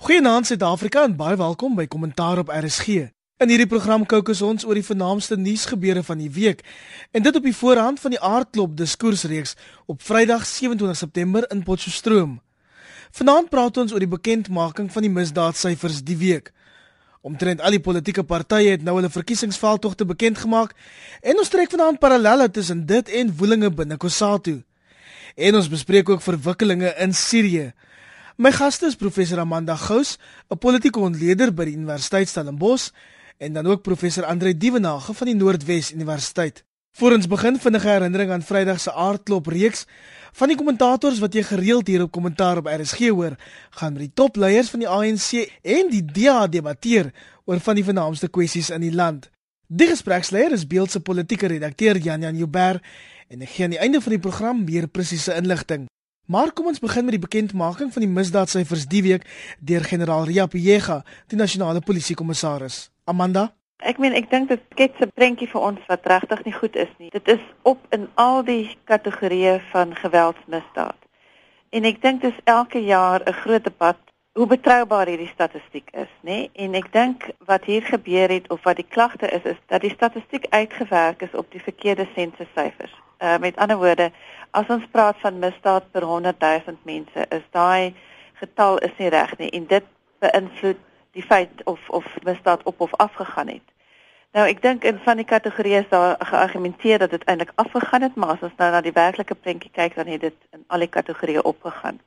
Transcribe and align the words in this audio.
Goeienaand 0.00 0.46
Suid-Afrika 0.48 1.02
en 1.04 1.12
baie 1.12 1.36
welkom 1.36 1.74
by 1.76 1.84
Kommentaar 1.92 2.38
op 2.40 2.48
RSG. 2.48 3.10
In 3.44 3.50
hierdie 3.52 3.68
program 3.68 4.06
kookus 4.08 4.38
ons 4.40 4.64
oor 4.64 4.78
die 4.78 4.84
vernaamste 4.86 5.36
nuusgebeure 5.36 6.00
van 6.06 6.22
die 6.22 6.30
week 6.32 6.62
en 7.12 7.26
dit 7.26 7.36
op 7.36 7.44
die 7.44 7.52
voorhand 7.52 8.00
van 8.00 8.14
die 8.14 8.20
Aardklop 8.24 8.78
diskoersreeks 8.78 9.52
op 9.92 10.00
Vrydag 10.00 10.46
27 10.48 10.96
September 10.96 11.44
in 11.52 11.60
Potchefstroom. 11.66 12.38
Vanaand 13.12 13.52
praat 13.52 13.82
ons 13.82 13.92
oor 13.92 14.00
die 14.00 14.08
bekendmaking 14.08 14.88
van 14.88 15.04
die 15.04 15.12
misdaadsyfers 15.18 16.00
die 16.08 16.16
week. 16.22 16.48
Omtrent 17.20 17.60
al 17.60 17.76
die 17.76 17.84
politieke 17.84 18.24
partye 18.24 18.78
het 18.78 18.88
nou 18.88 18.96
hulle 18.96 19.12
verkiesingsveldtogte 19.12 20.08
bekend 20.08 20.40
gemaak 20.40 20.72
en 21.20 21.44
ons 21.44 21.52
trek 21.52 21.76
vanaand 21.76 22.00
parallelle 22.00 22.48
tussen 22.48 22.86
dit 22.88 23.12
en 23.20 23.36
woelinge 23.36 23.68
binne 23.68 24.00
Kusatu. 24.00 24.62
En 25.36 25.60
ons 25.60 25.68
bespreek 25.68 26.08
ook 26.08 26.24
verwikkelinge 26.24 26.96
in 27.04 27.12
Sirië. 27.12 27.68
My 28.36 28.52
gaste 28.52 28.86
is 28.86 28.94
professor 28.94 29.40
Amanda 29.40 29.76
Gous, 29.76 30.18
'n 30.50 30.58
politieke 30.58 31.00
ontleder 31.00 31.54
by 31.54 31.64
die 31.64 31.74
Universiteit 31.74 32.28
Stellenbosch 32.28 32.90
en 33.38 33.52
dan 33.52 33.66
ook 33.66 33.82
professor 33.82 34.24
Andre 34.24 34.56
Dievenage 34.56 35.14
van 35.14 35.26
die 35.26 35.34
Noordwes 35.34 35.92
Universiteit. 35.92 36.64
Voorens 36.92 37.26
begin 37.26 37.58
vinnige 37.58 37.88
herinnering 37.88 38.30
aan 38.30 38.42
Vrydag 38.42 38.80
se 38.80 38.92
aardklop 38.92 39.46
reeks 39.46 39.86
van 40.32 40.48
die 40.48 40.56
kommentators 40.56 41.18
wat 41.18 41.34
jy 41.34 41.42
gereeld 41.42 41.86
hier 41.86 42.02
op 42.02 42.10
kommentaar 42.10 42.56
op 42.56 42.66
RSG 42.66 43.08
hoor, 43.08 43.36
gaan 43.70 43.92
met 43.92 44.02
die 44.02 44.12
topleiers 44.14 44.70
van 44.70 44.78
die 44.78 44.88
ANC 44.88 45.50
en 45.62 45.90
die 45.90 46.04
DA 46.04 46.46
debatteer 46.46 47.12
oor 47.44 47.60
van 47.60 47.74
die 47.74 47.84
vernaamste 47.84 48.28
kwessies 48.28 48.70
in 48.70 48.80
die 48.80 48.94
land. 48.94 49.30
Die 49.66 49.86
gespreksleier 49.86 50.52
is 50.52 50.66
beeldse 50.66 51.00
politieke 51.00 51.46
redakteur 51.46 51.96
Jan 51.96 52.20
Jan 52.20 52.36
Joubert 52.36 52.82
en 53.28 53.42
ek 53.42 53.48
gee 53.48 53.64
aan 53.64 53.70
die 53.70 53.82
einde 53.82 54.00
van 54.00 54.10
die 54.10 54.22
program 54.22 54.64
meer 54.64 54.88
presiese 54.88 55.34
inligting. 55.34 55.86
Maar 56.30 56.52
kom 56.52 56.66
ons 56.70 56.78
begin 56.78 57.04
met 57.04 57.16
die 57.16 57.22
bekendmaking 57.26 57.88
van 57.92 58.04
die 58.04 58.10
misdaadsyfers 58.10 58.84
die 58.86 59.02
week 59.02 59.24
deur 59.58 59.82
generaal 59.82 60.28
Ria 60.28 60.44
Pejega, 60.46 61.00
die 61.26 61.38
nasionale 61.38 61.80
polisiekommissaris. 61.82 62.84
Amanda 63.04 63.48
Ek 63.82 63.98
meen 63.98 64.14
ek 64.14 64.28
dink 64.30 64.46
dit 64.52 64.62
skets 64.70 65.00
'n 65.02 65.10
prentjie 65.14 65.48
vir 65.48 65.60
ons 65.60 65.80
wat 65.88 66.06
regtig 66.06 66.44
nie 66.44 66.52
goed 66.52 66.76
is 66.76 66.92
nie. 66.98 67.10
Dit 67.10 67.28
is 67.28 67.42
op 67.62 67.80
in 67.90 68.06
al 68.14 68.44
die 68.44 68.76
kategorieë 68.84 69.58
van 69.72 69.96
geweldsmisdaad. 69.96 71.00
En 71.70 71.84
ek 71.84 72.00
dink 72.02 72.22
dis 72.22 72.38
elke 72.44 72.78
jaar 72.78 73.26
'n 73.26 73.40
groot 73.42 73.64
debat 73.64 73.98
hoe 74.32 74.46
betroubaar 74.46 75.06
hierdie 75.06 75.34
statistiek 75.34 75.90
is, 75.92 76.12
nê? 76.22 76.48
En 76.54 76.74
ek 76.74 76.92
dink 76.92 77.30
wat 77.46 77.64
hier 77.64 77.82
gebeur 77.82 78.28
het 78.28 78.50
of 78.50 78.62
wat 78.62 78.76
die 78.76 78.88
klagte 78.88 79.26
is 79.26 79.42
is 79.42 79.58
dat 79.66 79.80
die 79.80 79.94
statistiek 79.94 80.46
uitgewerk 80.50 81.22
is 81.22 81.34
op 81.34 81.50
die 81.50 81.62
verkeerde 81.62 82.06
sensussyfers. 82.14 82.94
Uh 83.20 83.38
met 83.38 83.56
ander 83.56 83.76
woorde, 83.76 84.10
as 84.50 84.68
ons 84.68 84.86
praat 84.90 85.16
van 85.20 85.38
misdaad 85.38 85.90
per 85.90 86.02
100 86.02 86.40
000 86.40 86.76
mense, 86.82 87.26
is 87.28 87.42
daai 87.50 87.94
getal 88.40 88.78
is 88.78 88.94
nie 88.98 89.08
reg 89.08 89.36
nie 89.38 89.50
en 89.50 89.66
dit 89.66 89.84
beïnvloed 90.24 90.80
die 91.16 91.22
feit 91.22 91.64
of 91.64 91.88
of 91.88 92.06
misdaad 92.24 92.62
op 92.62 92.80
of 92.80 92.94
af 92.96 93.12
gegaan 93.14 93.48
het. 93.48 93.66
Nou 94.32 94.46
ek 94.46 94.62
dink 94.62 94.84
in 94.86 94.98
van 95.04 95.18
die 95.18 95.26
kategorieë 95.26 95.82
is 95.82 95.88
daar 95.90 96.16
geargumenteer 96.32 97.02
dat 97.02 97.10
dit 97.10 97.24
eintlik 97.24 97.52
afgegaan 97.54 98.06
het, 98.06 98.14
maar 98.14 98.36
as 98.36 98.44
ons 98.46 98.56
nou 98.56 98.70
na 98.70 98.80
die 98.80 98.94
werklike 98.94 99.34
prentjie 99.34 99.72
kyk, 99.74 99.94
dan 99.98 100.06
het 100.06 100.20
dit 100.20 100.36
in 100.54 100.64
al 100.66 100.84
die 100.86 100.92
kategorieë 100.96 101.42
opgegaan. 101.52 101.98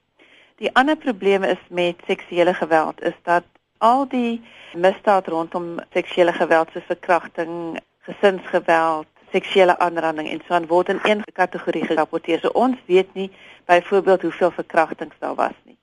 Die 0.61 0.71
ander 0.79 0.95
probleem 0.95 1.43
is 1.43 1.59
met 1.69 1.99
seksuele 2.07 2.53
geweld 2.53 3.01
is 3.01 3.17
dat 3.23 3.43
al 3.77 4.07
die 4.07 4.41
misdaad 4.73 5.27
rondom 5.27 5.79
seksuele 5.93 6.33
geweld 6.33 6.71
soos 6.71 6.87
verkrachting, 6.87 7.79
gesinsgeweld, 8.07 9.12
seksuele 9.33 9.77
aanranding 9.79 10.29
en 10.29 10.41
so 10.47 10.53
aan 10.53 10.67
word 10.69 10.89
in 10.93 10.99
een 11.03 11.23
kategorie 11.33 11.85
gerapporteer. 11.85 12.39
So 12.39 12.53
ons 12.53 12.77
weet 12.85 13.13
nie 13.13 13.31
byvoorbeeld 13.65 14.21
hoeveel 14.21 14.51
verkrachtings 14.51 15.15
daar 15.19 15.35
was 15.35 15.57
nie. 15.63 15.77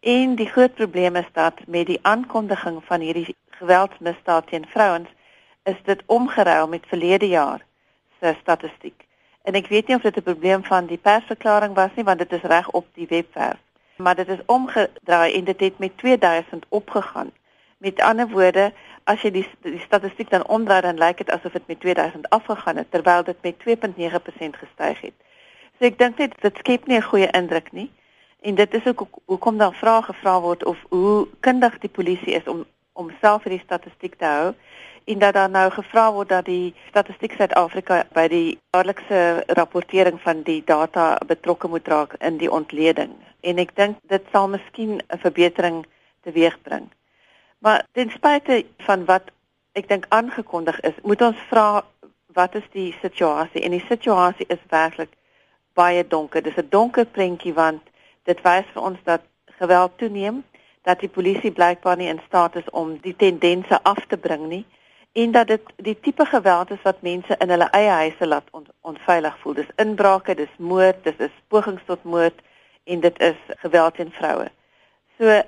En 0.00 0.34
die 0.34 0.48
groot 0.48 0.74
probleem 0.74 1.16
is 1.16 1.30
dat 1.32 1.54
met 1.66 1.86
die 1.86 1.98
aankondiging 2.02 2.82
van 2.84 3.00
hierdie 3.00 3.36
geweldsmisdaad 3.60 4.46
teen 4.46 4.66
vrouens 4.68 5.08
is 5.62 5.80
dit 5.84 6.02
omgeruil 6.06 6.68
met 6.68 6.86
verlede 6.86 7.28
jaar 7.28 7.64
se 8.20 8.36
statistiek. 8.40 9.06
En 9.42 9.54
ek 9.54 9.70
weet 9.72 9.86
nie 9.86 9.96
of 9.96 10.02
dit 10.02 10.16
'n 10.16 10.22
probleem 10.22 10.64
van 10.64 10.86
die 10.86 11.02
persverklaring 11.08 11.74
was 11.74 11.94
nie 11.94 12.04
want 12.04 12.18
dit 12.18 12.32
is 12.32 12.42
reg 12.42 12.70
op 12.70 12.86
die 12.94 13.06
webwerf. 13.08 13.60
Maar 13.96 14.14
dit 14.14 14.28
is 14.28 14.44
omgedraai 14.46 15.34
en 15.34 15.44
dit 15.44 15.60
het 15.60 15.78
met 15.78 15.98
2000 15.98 16.66
opgegaan. 16.68 17.30
Met 17.78 18.00
ander 18.00 18.28
woorde, 18.28 18.72
as 19.04 19.22
jy 19.22 19.30
die 19.30 19.44
die 19.62 19.80
statistiek 19.84 20.30
dan 20.30 20.46
omdraai 20.46 20.80
dan 20.84 20.98
lyk 20.98 21.22
dit 21.22 21.30
asof 21.30 21.52
dit 21.52 21.66
met 21.66 21.80
2000 21.80 22.28
afgegaan 22.34 22.76
het 22.76 22.90
terwyl 22.90 23.22
dit 23.24 23.36
met 23.42 23.54
2.9% 23.66 24.58
gestyg 24.62 25.00
het. 25.00 25.14
So 25.78 25.86
ek 25.86 25.98
dink 25.98 26.18
net 26.18 26.34
dit 26.42 26.58
skep 26.58 26.86
nie 26.86 26.98
'n 26.98 27.10
goeie 27.10 27.30
indruk 27.30 27.72
nie. 27.72 27.90
En 28.42 28.54
dit 28.54 28.74
is 28.74 28.86
ook 28.86 29.06
hoekom 29.24 29.58
daar 29.58 29.74
vrae 29.74 30.02
gevra 30.02 30.40
word 30.40 30.64
of 30.64 30.78
hoe 30.88 31.28
kundig 31.40 31.78
die 31.78 31.90
polisie 31.90 32.34
is 32.34 32.46
om 32.46 32.66
om 32.92 33.10
self 33.20 33.44
hierdie 33.46 33.62
statistiek 33.62 34.14
te 34.18 34.24
hou 34.24 34.54
en 35.04 35.18
dat 35.18 35.34
daar 35.34 35.50
nou 35.50 35.70
gevra 35.70 36.12
word 36.12 36.28
dat 36.28 36.44
die 36.44 36.74
statistiek 36.88 37.32
Suid-Afrika 37.32 38.02
by 38.12 38.26
die 38.28 38.58
jaarlikse 38.74 39.44
rapportering 39.46 40.20
van 40.20 40.42
die 40.42 40.62
data 40.64 41.16
betrokke 41.26 41.68
moet 41.68 41.88
raak 41.88 42.16
in 42.18 42.36
die 42.42 42.50
ontleding. 42.50 43.14
En 43.40 43.58
ek 43.58 43.76
dink 43.76 43.96
dit 44.12 44.24
sal 44.32 44.48
miskien 44.48 44.98
'n 44.98 45.18
verbetering 45.24 45.86
teweegbring. 46.26 46.90
Maar 47.58 47.86
ten 47.92 48.10
spyte 48.10 48.66
van 48.86 49.04
wat 49.04 49.30
ek 49.72 49.88
dink 49.88 50.06
aangekondig 50.08 50.80
is, 50.80 50.94
moet 51.02 51.22
ons 51.22 51.38
vra 51.50 51.84
wat 52.36 52.54
is 52.54 52.66
die 52.72 52.92
situasie? 53.00 53.62
En 53.62 53.70
die 53.74 53.84
situasie 53.88 54.46
is 54.46 54.62
werklik 54.70 55.10
baie 55.74 56.06
donker. 56.06 56.42
Dis 56.42 56.56
'n 56.56 56.68
donker 56.70 57.06
prentjie 57.06 57.54
want 57.54 57.82
dit 58.24 58.40
wys 58.42 58.66
vir 58.72 58.82
ons 58.82 58.98
dat 59.04 59.22
geweld 59.58 59.98
toeneem, 59.98 60.44
dat 60.82 61.00
die 61.00 61.08
polisie 61.08 61.52
blykbaar 61.52 61.96
nie 61.96 62.08
in 62.08 62.20
staat 62.26 62.56
is 62.56 62.70
om 62.70 62.98
die 63.02 63.16
tendense 63.16 63.82
af 63.82 64.06
te 64.06 64.16
bring 64.16 64.46
nie 64.48 64.64
en 65.12 65.32
dat 65.32 65.46
dit 65.46 65.62
die 65.76 65.96
tipe 66.00 66.24
geweld 66.24 66.70
is 66.70 66.82
wat 66.82 67.02
mense 67.02 67.36
in 67.38 67.50
hulle 67.50 67.68
eie 67.70 67.90
huise 67.90 68.26
laat 68.26 68.48
on, 68.50 68.66
onveilig 68.80 69.38
voel. 69.42 69.54
Dis 69.54 69.70
inbrake, 69.76 70.34
dis 70.34 70.54
moord, 70.58 71.00
dis 71.04 71.16
is 71.28 71.34
pogings 71.48 71.82
tot 71.86 72.04
moord 72.04 72.38
en 72.84 73.00
dit 73.00 73.20
is 73.20 73.38
geweld 73.64 73.94
teen 73.94 74.12
vroue. 74.14 74.46
So 75.18 75.40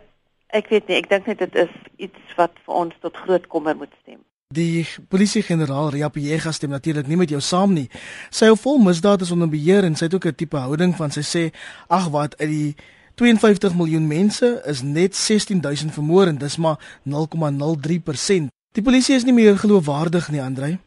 Ek 0.53 0.67
weet 0.69 0.89
nie, 0.89 0.97
ek 0.99 1.09
dink 1.11 1.29
net 1.31 1.39
dit 1.39 1.55
is 1.63 1.71
iets 1.97 2.35
wat 2.39 2.57
vir 2.67 2.75
ons 2.75 2.95
tot 3.05 3.17
groot 3.23 3.47
kommer 3.53 3.77
moet 3.79 3.93
stem. 4.03 4.19
Die 4.51 4.83
polisiegeneraal 5.07 5.93
Riapieega 5.95 6.51
stem 6.51 6.73
natuurlik 6.75 7.07
nie 7.07 7.19
met 7.21 7.31
jou 7.31 7.39
saam 7.39 7.71
nie. 7.77 7.87
Sy 8.35 8.49
hou 8.51 8.57
vol 8.59 8.81
misdaad 8.83 9.23
is 9.23 9.31
onder 9.31 9.47
beheer 9.51 9.87
en 9.87 9.95
sy 9.95 10.09
het 10.09 10.15
ook 10.15 10.27
'n 10.27 10.35
tipe 10.35 10.59
houding 10.59 10.97
van 10.97 11.11
sy 11.11 11.23
sê, 11.23 11.43
"Ag 11.87 12.09
wat 12.11 12.35
uit 12.41 12.51
die 12.51 12.75
52 13.15 13.75
miljoen 13.75 14.07
mense 14.07 14.63
is 14.67 14.83
net 14.83 15.15
16000 15.15 15.95
vermoor 15.95 16.27
en 16.27 16.39
dis 16.39 16.57
maar 16.57 16.79
0,03%. 17.05 18.51
Die 18.73 18.83
polisie 18.83 19.15
is 19.15 19.25
nie 19.25 19.33
meer 19.33 19.57
geloofwaardig 19.59 20.31
nie, 20.31 20.43
Andrei." 20.43 20.79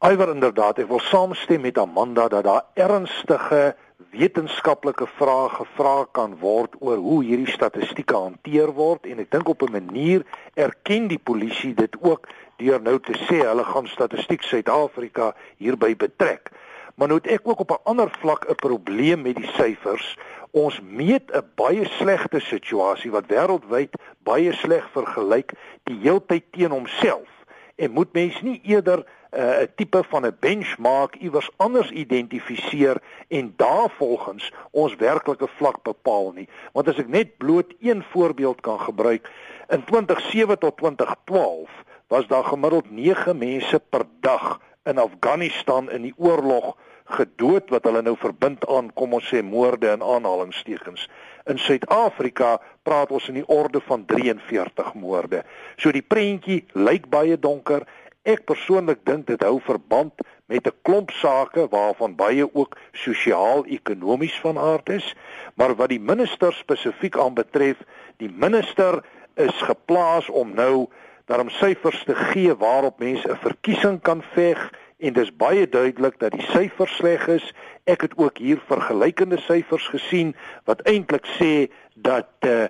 Iwer 0.00 0.34
inderdaad, 0.34 0.78
ek 0.78 0.88
wil 0.88 1.00
saamstem 1.00 1.60
met 1.60 1.78
Amanda 1.78 2.28
dat 2.28 2.44
daar 2.44 2.64
ernstige 2.74 3.76
wetenskaplike 4.14 5.06
vrae 5.18 5.48
gevra 5.50 6.06
kan 6.16 6.36
word 6.40 6.76
oor 6.80 7.00
hoe 7.02 7.20
hierdie 7.24 7.50
statistieke 7.50 8.14
hanteer 8.14 8.70
word 8.76 9.08
en 9.10 9.22
ek 9.24 9.30
dink 9.34 9.48
op 9.50 9.62
'n 9.62 9.72
manier 9.74 10.22
erken 10.54 11.08
die 11.08 11.18
polisie 11.18 11.74
dit 11.74 11.96
ook 12.00 12.28
deur 12.62 12.80
nou 12.82 12.98
te 13.00 13.16
sê 13.26 13.42
hulle 13.42 13.64
gaan 13.64 13.86
statistiek 13.86 14.42
Suid-Afrika 14.42 15.34
hierby 15.58 15.96
betrek. 15.96 16.50
Maar 16.94 17.08
nou 17.08 17.18
het 17.18 17.32
ek 17.40 17.48
ook 17.48 17.60
op 17.60 17.70
'n 17.70 17.84
ander 17.90 18.10
vlak 18.20 18.46
'n 18.48 18.54
probleem 18.54 19.22
met 19.22 19.36
die 19.36 19.50
syfers. 19.58 20.16
Ons 20.50 20.80
meet 20.80 21.32
'n 21.32 21.50
baie 21.54 21.84
slegte 21.84 22.40
situasie 22.40 23.10
wat 23.10 23.26
wêreldwyd 23.26 23.92
baie 24.22 24.52
sleg 24.52 24.90
vergelyk 24.92 25.52
die 25.82 25.98
heeltyd 26.02 26.44
teen 26.50 26.70
homself. 26.70 27.30
En 27.76 27.90
moet 27.90 28.12
mens 28.12 28.42
nie 28.42 28.60
eerder 28.62 29.04
'n 29.34 29.40
uh, 29.40 29.66
tipe 29.76 30.04
van 30.08 30.26
'n 30.26 30.36
benchmark 30.40 31.14
iewers 31.14 31.50
anders 31.56 31.90
identifiseer 31.90 33.02
en 33.28 33.52
daarvolgens 33.56 34.52
ons 34.70 34.96
werklike 34.96 35.48
vlak 35.56 35.82
bepaal 35.82 36.32
nie. 36.32 36.48
Want 36.72 36.88
as 36.88 36.98
ek 36.98 37.08
net 37.08 37.36
bloot 37.36 37.74
een 37.80 38.04
voorbeeld 38.10 38.60
kan 38.60 38.80
gebruik, 38.80 39.30
in 39.68 39.84
2007 39.84 40.58
tot 40.58 40.76
2012 40.76 41.70
was 42.06 42.26
daar 42.26 42.44
gemiddeld 42.44 42.90
9 42.90 43.38
mense 43.38 43.80
per 43.88 44.04
dag 44.20 44.60
in 44.84 44.98
Afghanistan 44.98 45.90
in 45.90 46.02
die 46.02 46.14
oorlog 46.16 46.76
gedood 47.04 47.68
wat 47.70 47.84
hulle 47.84 48.02
nou 48.02 48.16
verbind 48.16 48.64
aan 48.68 48.90
kom 48.96 49.12
ons 49.16 49.26
sê 49.28 49.42
moorde 49.44 49.90
en 49.92 50.02
aanhalingstekens. 50.02 51.08
In 51.50 51.58
Suid-Afrika 51.60 52.56
praat 52.82 53.12
ons 53.12 53.28
in 53.28 53.42
die 53.42 53.48
orde 53.52 53.80
van 53.84 54.06
43 54.08 54.94
moorde. 54.94 55.42
So 55.76 55.92
die 55.92 56.04
prentjie 56.04 56.62
lyk 56.72 57.10
baie 57.12 57.36
donker 57.36 57.84
Ek 58.24 58.46
persoonlik 58.48 59.02
dink 59.04 59.26
dit 59.28 59.42
hou 59.44 59.58
verband 59.60 60.22
met 60.48 60.66
'n 60.66 60.78
klomp 60.82 61.10
sake 61.10 61.66
waarvan 61.68 62.16
baie 62.16 62.46
ook 62.54 62.76
sosiaal-ekonomies 62.92 64.40
van 64.40 64.58
aard 64.58 64.88
is, 64.88 65.14
maar 65.54 65.74
wat 65.76 65.88
die 65.88 66.00
minister 66.00 66.52
spesifiek 66.52 67.18
aanbetref, 67.18 67.82
die 68.16 68.30
minister 68.32 69.04
is 69.36 69.62
geplaas 69.68 70.28
om 70.28 70.54
nou 70.54 70.88
daarom 71.24 71.50
syfers 71.50 72.04
te 72.04 72.14
gee 72.14 72.56
waarop 72.56 72.98
mense 72.98 73.28
'n 73.28 73.36
verkiesing 73.36 74.00
kan 74.00 74.22
veg 74.32 74.72
en 74.98 75.12
dis 75.12 75.36
baie 75.36 75.68
duidelik 75.68 76.18
dat 76.18 76.32
die 76.32 76.46
syfers 76.48 76.96
sleg 76.96 77.28
is. 77.28 77.52
Ek 77.84 78.00
het 78.00 78.16
ook 78.16 78.38
hier 78.38 78.60
vergelykende 78.66 79.38
syfers 79.38 79.88
gesien 79.88 80.34
wat 80.64 80.80
eintlik 80.80 81.26
sê 81.26 81.68
dat 81.94 82.28
uh, 82.40 82.64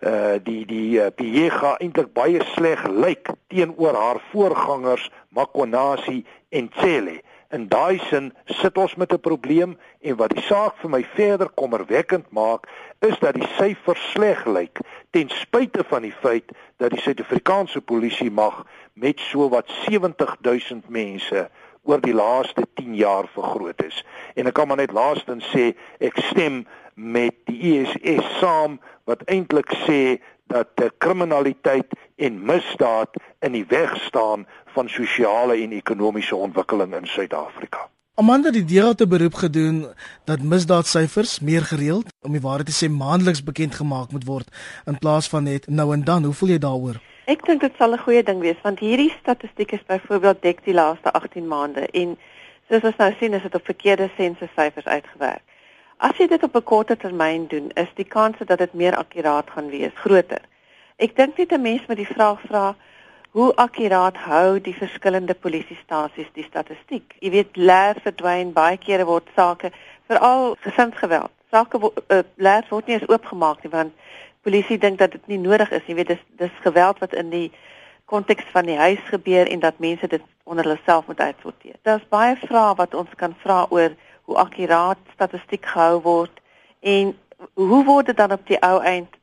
uh 0.00 0.38
die 0.42 0.64
die 0.66 0.98
uh, 0.98 1.10
Piega 1.14 1.74
eintlik 1.78 2.12
baie 2.16 2.40
sleg 2.54 2.86
lyk 2.88 3.28
teenoor 3.52 3.94
haar 3.94 4.20
voorgangers 4.30 5.10
Makonasi 5.28 6.24
en 6.48 6.70
Cele. 6.80 7.20
In 7.50 7.66
daai 7.68 7.98
sin 8.08 8.30
sit 8.46 8.78
ons 8.78 8.94
met 8.94 9.12
'n 9.12 9.20
probleem 9.20 9.76
en 10.00 10.16
wat 10.16 10.30
die 10.30 10.42
saak 10.42 10.76
vir 10.80 10.90
my 10.90 11.02
verder 11.14 11.48
kommerwekkend 11.54 12.30
maak, 12.30 12.68
is 13.00 13.18
dat 13.18 13.34
die 13.34 13.48
syfers 13.58 14.10
sleg 14.12 14.46
lyk 14.46 14.78
ten 15.10 15.28
spyte 15.28 15.84
van 15.84 16.02
die 16.02 16.14
feit 16.22 16.52
dat 16.76 16.90
die 16.90 17.00
Suid-Afrikaanse 17.00 17.80
polisie 17.80 18.30
mag 18.30 18.64
met 18.94 19.20
so 19.20 19.48
wat 19.48 19.68
70000 19.88 20.88
mense 20.88 21.50
oor 21.82 22.00
die 22.00 22.14
laaste 22.14 22.66
10 22.74 22.94
jaar 22.94 23.28
vergroot 23.34 23.82
is. 23.82 24.04
En 24.34 24.46
ek 24.46 24.54
kan 24.54 24.68
maar 24.68 24.80
net 24.80 24.92
laastens 24.92 25.46
sê 25.54 25.72
ek 25.98 26.18
stem 26.30 26.64
met 26.94 27.34
die 27.48 27.80
ESS 27.80 28.38
saam 28.40 28.78
wat 29.08 29.24
eintlik 29.26 29.72
sê 29.86 30.20
dat 30.50 30.74
die 30.80 30.90
kriminaliteit 30.98 31.94
en 32.18 32.42
misdaad 32.46 33.16
in 33.46 33.54
die 33.56 33.64
weg 33.70 33.94
staan 34.02 34.46
van 34.74 34.90
sosiale 34.90 35.56
en 35.62 35.72
ekonomiese 35.72 36.36
ontwikkeling 36.36 36.94
in 36.98 37.06
Suid-Afrika. 37.06 37.88
Amanda 38.20 38.50
die 38.50 38.80
het 38.80 39.00
'n 39.00 39.08
beroep 39.08 39.34
gedoen 39.34 39.86
dat 40.24 40.42
misdaadsyfers 40.42 41.40
meer 41.40 41.62
gereeld 41.62 42.06
om 42.20 42.32
die 42.32 42.40
waarheid 42.40 42.66
te 42.66 42.86
sê 42.86 42.90
maandeliks 42.90 43.42
bekend 43.42 43.74
gemaak 43.74 44.10
moet 44.12 44.24
word 44.24 44.48
in 44.86 44.98
plaas 44.98 45.28
van 45.28 45.42
net 45.42 45.68
nou 45.68 45.92
en 45.92 46.04
dan. 46.04 46.24
Hoe 46.24 46.34
voel 46.34 46.48
jy 46.48 46.58
daaroor? 46.58 47.00
Ek 47.30 47.44
dink 47.46 47.60
dit 47.62 47.74
sal 47.78 47.92
'n 47.94 48.02
goeie 48.02 48.22
ding 48.26 48.40
wees 48.42 48.58
want 48.66 48.80
hierdie 48.82 49.12
statistiek 49.20 49.72
is 49.76 49.84
byvoorbeeld 49.86 50.40
dek 50.42 50.64
die 50.64 50.74
laaste 50.74 51.12
18 51.14 51.46
maande 51.46 51.86
en 52.00 52.16
soos 52.68 52.86
ons 52.88 52.96
nou 52.98 53.10
sien 53.18 53.36
is 53.38 53.44
dit 53.46 53.54
op 53.54 53.68
verkeerde 53.70 54.08
sensussyfers 54.16 54.88
uitgewerk. 54.90 55.44
As 55.98 56.18
jy 56.18 56.26
dit 56.26 56.42
op 56.42 56.56
'n 56.56 56.62
korter 56.62 56.96
termyn 56.96 57.46
doen, 57.46 57.70
is 57.74 57.92
die 57.94 58.08
kans 58.16 58.36
dat 58.38 58.58
dit 58.58 58.74
meer 58.74 58.96
akkuraat 58.96 59.50
gaan 59.50 59.70
wees 59.70 59.94
groter. 59.94 60.42
Ek 60.98 61.14
dink 61.16 61.38
net 61.38 61.52
'n 61.52 61.62
mens 61.62 61.86
moet 61.86 62.02
die 62.02 62.14
vraag 62.14 62.40
vra 62.48 62.74
hoe 63.30 63.54
akkuraat 63.54 64.16
hou 64.16 64.60
die 64.60 64.74
verskillende 64.74 65.34
polisiestasies 65.34 66.32
die 66.32 66.44
statistiek. 66.44 67.14
Jy 67.20 67.30
weet, 67.30 67.56
leer 67.56 67.94
verdwyn 68.02 68.52
baie 68.52 68.76
kere 68.76 69.04
word 69.04 69.28
sake 69.36 69.70
veral 70.08 70.56
gesinsgeweld. 70.60 71.30
Sake 71.50 71.78
word 71.78 72.02
uh, 72.08 72.22
leer 72.36 72.66
word 72.70 72.86
nie 72.86 72.98
eens 72.98 73.08
oopgemaak 73.08 73.62
nie 73.62 73.70
want 73.70 73.92
polisie 74.42 74.78
dink 74.78 74.98
dat 74.98 75.12
dit 75.12 75.26
nie 75.26 75.38
nodig 75.38 75.70
is. 75.70 75.86
Jy 75.86 75.94
weet, 75.94 76.14
dis 76.14 76.24
dis 76.40 76.62
geweld 76.64 76.98
wat 76.98 77.14
in 77.14 77.30
die 77.30 77.50
konteks 78.10 78.44
van 78.50 78.66
die 78.66 78.78
huis 78.78 79.02
gebeur 79.10 79.46
en 79.46 79.60
dat 79.60 79.78
mense 79.78 80.06
dit 80.06 80.22
onder 80.44 80.64
hulle 80.64 80.80
self 80.84 81.06
moet 81.06 81.20
uitsorteer. 81.20 81.76
Daar's 81.82 82.08
baie 82.08 82.36
vrae 82.36 82.74
wat 82.74 82.94
ons 82.94 83.10
kan 83.16 83.36
vra 83.42 83.66
oor 83.70 83.94
hoe 84.26 84.36
akkuraat 84.36 84.98
statistiek 85.14 85.66
gehou 85.66 86.00
word 86.02 86.40
en 86.80 87.14
hoe 87.54 87.84
word 87.84 88.10
dit 88.10 88.16
dan 88.16 88.32
op 88.32 88.46
die 88.46 88.58
ou 88.66 88.80
eind 88.80 89.14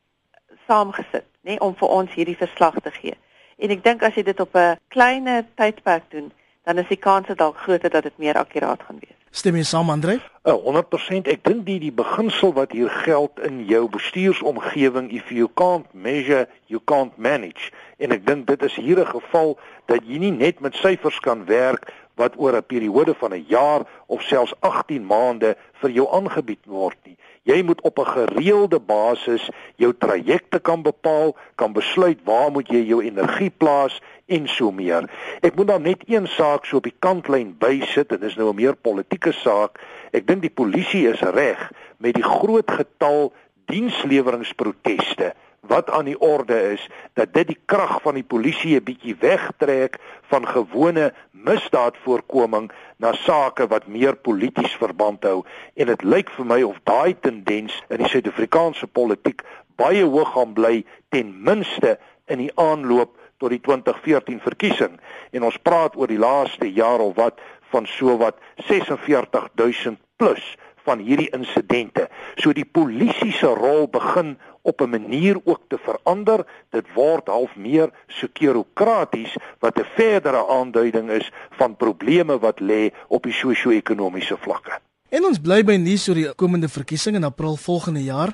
saamgesit, 0.68 1.26
nê, 1.48 1.58
om 1.64 1.76
vir 1.80 1.94
ons 2.00 2.16
hierdie 2.16 2.38
verslag 2.38 2.80
te 2.84 2.92
gee. 2.92 3.16
En 3.58 3.74
ek 3.74 3.84
dink 3.84 4.04
as 4.04 4.16
jy 4.16 4.24
dit 4.24 4.40
op 4.40 4.56
'n 4.56 4.80
kleiner 4.94 5.46
tydperk 5.56 6.12
doen, 6.12 6.32
dan 6.64 6.78
is 6.78 6.88
die 6.88 7.04
kans 7.08 7.28
dalk 7.28 7.58
groter 7.58 7.90
dat 7.90 8.04
dit 8.04 8.18
meer 8.18 8.38
akkuraat 8.38 8.84
gaan 8.84 9.00
wees. 9.00 9.17
Stem 9.38 9.54
jy 9.60 9.68
saam, 9.70 9.92
Andre? 9.94 10.16
100%. 10.50 11.28
Ek 11.30 11.44
dink 11.46 11.60
die 11.68 11.76
die 11.78 11.92
beginsel 11.94 12.56
wat 12.58 12.72
hier 12.74 12.90
geld 13.04 13.38
in 13.46 13.60
jou 13.70 13.84
bestuursomgewing, 13.94 15.12
if 15.14 15.30
you 15.30 15.46
can't 15.62 15.86
measure, 15.94 16.48
you 16.74 16.82
can't 16.90 17.14
manage. 17.22 17.70
En 18.02 18.16
ek 18.16 18.26
dink 18.26 18.48
dit 18.50 18.66
is 18.66 18.80
hier 18.82 18.98
'n 18.98 19.06
geval 19.06 19.54
dat 19.86 20.02
jy 20.10 20.18
nie 20.18 20.34
net 20.34 20.60
met 20.60 20.74
syfers 20.74 21.20
kan 21.20 21.46
werk 21.46 21.94
wat 22.18 22.34
oor 22.42 22.58
'n 22.58 22.66
periode 22.66 23.14
van 23.14 23.34
'n 23.34 23.46
jaar 23.48 23.86
of 24.08 24.22
selfs 24.22 24.58
18 24.60 25.06
maande 25.06 25.56
vir 25.82 25.90
jou 25.90 26.08
aangebied 26.10 26.66
word 26.66 26.98
nie. 27.06 27.18
Jy 27.44 27.62
moet 27.62 27.82
op 27.82 28.00
'n 28.00 28.06
gereelde 28.06 28.80
basis 28.80 29.50
jou 29.76 29.94
trajecte 29.98 30.60
kan 30.60 30.82
bepaal, 30.82 31.36
kan 31.56 31.74
besluit 31.74 32.20
waar 32.24 32.52
moet 32.52 32.68
jy 32.68 32.82
jou 32.82 33.04
energie 33.04 33.54
plaas 33.58 34.02
en 34.28 34.48
so 34.48 34.72
meer. 34.72 35.08
Ek 35.42 35.56
moet 35.56 35.68
dan 35.68 35.82
net 35.88 36.04
een 36.06 36.28
saak 36.28 36.66
so 36.66 36.78
op 36.78 36.88
die 36.88 36.96
kantlyn 37.00 37.56
bysit 37.60 38.12
en 38.12 38.20
dis 38.20 38.36
nou 38.36 38.50
'n 38.52 38.56
meer 38.56 38.76
politieke 38.76 39.32
saak. 39.32 39.80
Ek 40.12 40.28
dink 40.28 40.42
die 40.42 40.54
polisie 40.62 41.08
is 41.08 41.22
reg 41.22 41.72
met 41.98 42.14
die 42.14 42.24
groot 42.24 42.72
getal 42.72 43.34
diensleweringproteste 43.66 45.34
wat 45.68 45.90
aan 45.90 46.06
die 46.06 46.20
orde 46.20 46.72
is 46.72 46.90
dat 47.14 47.34
dit 47.34 47.48
die 47.48 47.60
krag 47.66 48.02
van 48.02 48.16
die 48.16 48.24
polisie 48.24 48.76
'n 48.80 48.84
bietjie 48.84 49.16
wegtrek 49.20 49.98
van 50.32 50.48
gewone 50.48 51.14
misdaadvoorkoming 51.32 52.72
na 52.98 53.14
sake 53.14 53.68
wat 53.68 53.88
meer 53.88 54.16
polities 54.16 54.76
verband 54.76 55.24
hou 55.24 55.44
en 55.74 55.86
dit 55.86 56.04
lyk 56.04 56.30
vir 56.30 56.46
my 56.46 56.62
of 56.64 56.80
daai 56.84 57.16
tendens 57.20 57.84
in 57.90 57.98
die 57.98 58.08
Suid-Afrikaanse 58.08 58.88
politiek 58.88 59.44
baie 59.76 60.04
hoog 60.04 60.32
gaan 60.34 60.54
bly 60.54 60.86
ten 61.10 61.44
minste 61.44 62.00
in 62.26 62.38
die 62.38 62.52
aanloop 62.56 63.16
tot 63.38 63.50
die 63.50 63.62
2014 63.62 64.40
verkiesing 64.40 65.00
en 65.32 65.44
ons 65.44 65.58
praat 65.58 65.96
oor 65.96 66.08
die 66.08 66.22
laaste 66.22 66.70
jaar 66.72 67.00
of 67.00 67.16
wat 67.16 67.42
van 67.72 67.86
so 67.86 68.18
wat 68.18 68.40
46000 68.68 70.00
plus 70.18 70.56
van 70.88 71.04
hierdie 71.04 71.30
insidente. 71.36 72.08
So 72.40 72.54
die 72.56 72.66
polisie 72.66 73.34
se 73.36 73.50
rol 73.52 73.90
begin 73.92 74.38
op 74.62 74.82
'n 74.82 74.90
manier 74.90 75.38
ook 75.44 75.62
te 75.68 75.78
verander. 75.78 76.46
Dit 76.72 76.86
word 76.94 77.28
half 77.28 77.56
meer 77.56 77.90
sekurokraties 78.08 79.36
wat 79.60 79.80
'n 79.80 79.86
verdere 79.96 80.48
aanduiding 80.48 81.10
is 81.10 81.32
van 81.50 81.76
probleme 81.76 82.40
wat 82.40 82.60
lê 82.60 82.92
op 83.08 83.24
die 83.24 83.34
sosio-ekonomiese 83.34 84.38
vlakke. 84.38 84.80
En 85.10 85.26
ons 85.26 85.40
bly 85.40 85.64
by 85.64 85.76
nuus 85.76 86.10
oor 86.10 86.16
die 86.16 86.34
komende 86.36 86.70
verkiesing 86.70 87.16
in 87.16 87.24
April 87.24 87.56
volgende 87.56 88.04
jaar. 88.04 88.34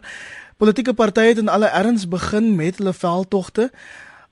Politieke 0.57 0.93
partye 0.93 1.27
het 1.27 1.37
in 1.37 1.49
alle 1.49 1.69
erns 1.69 2.07
begin 2.07 2.55
met 2.55 2.77
hulle 2.77 2.93
veldtogte. 2.93 3.71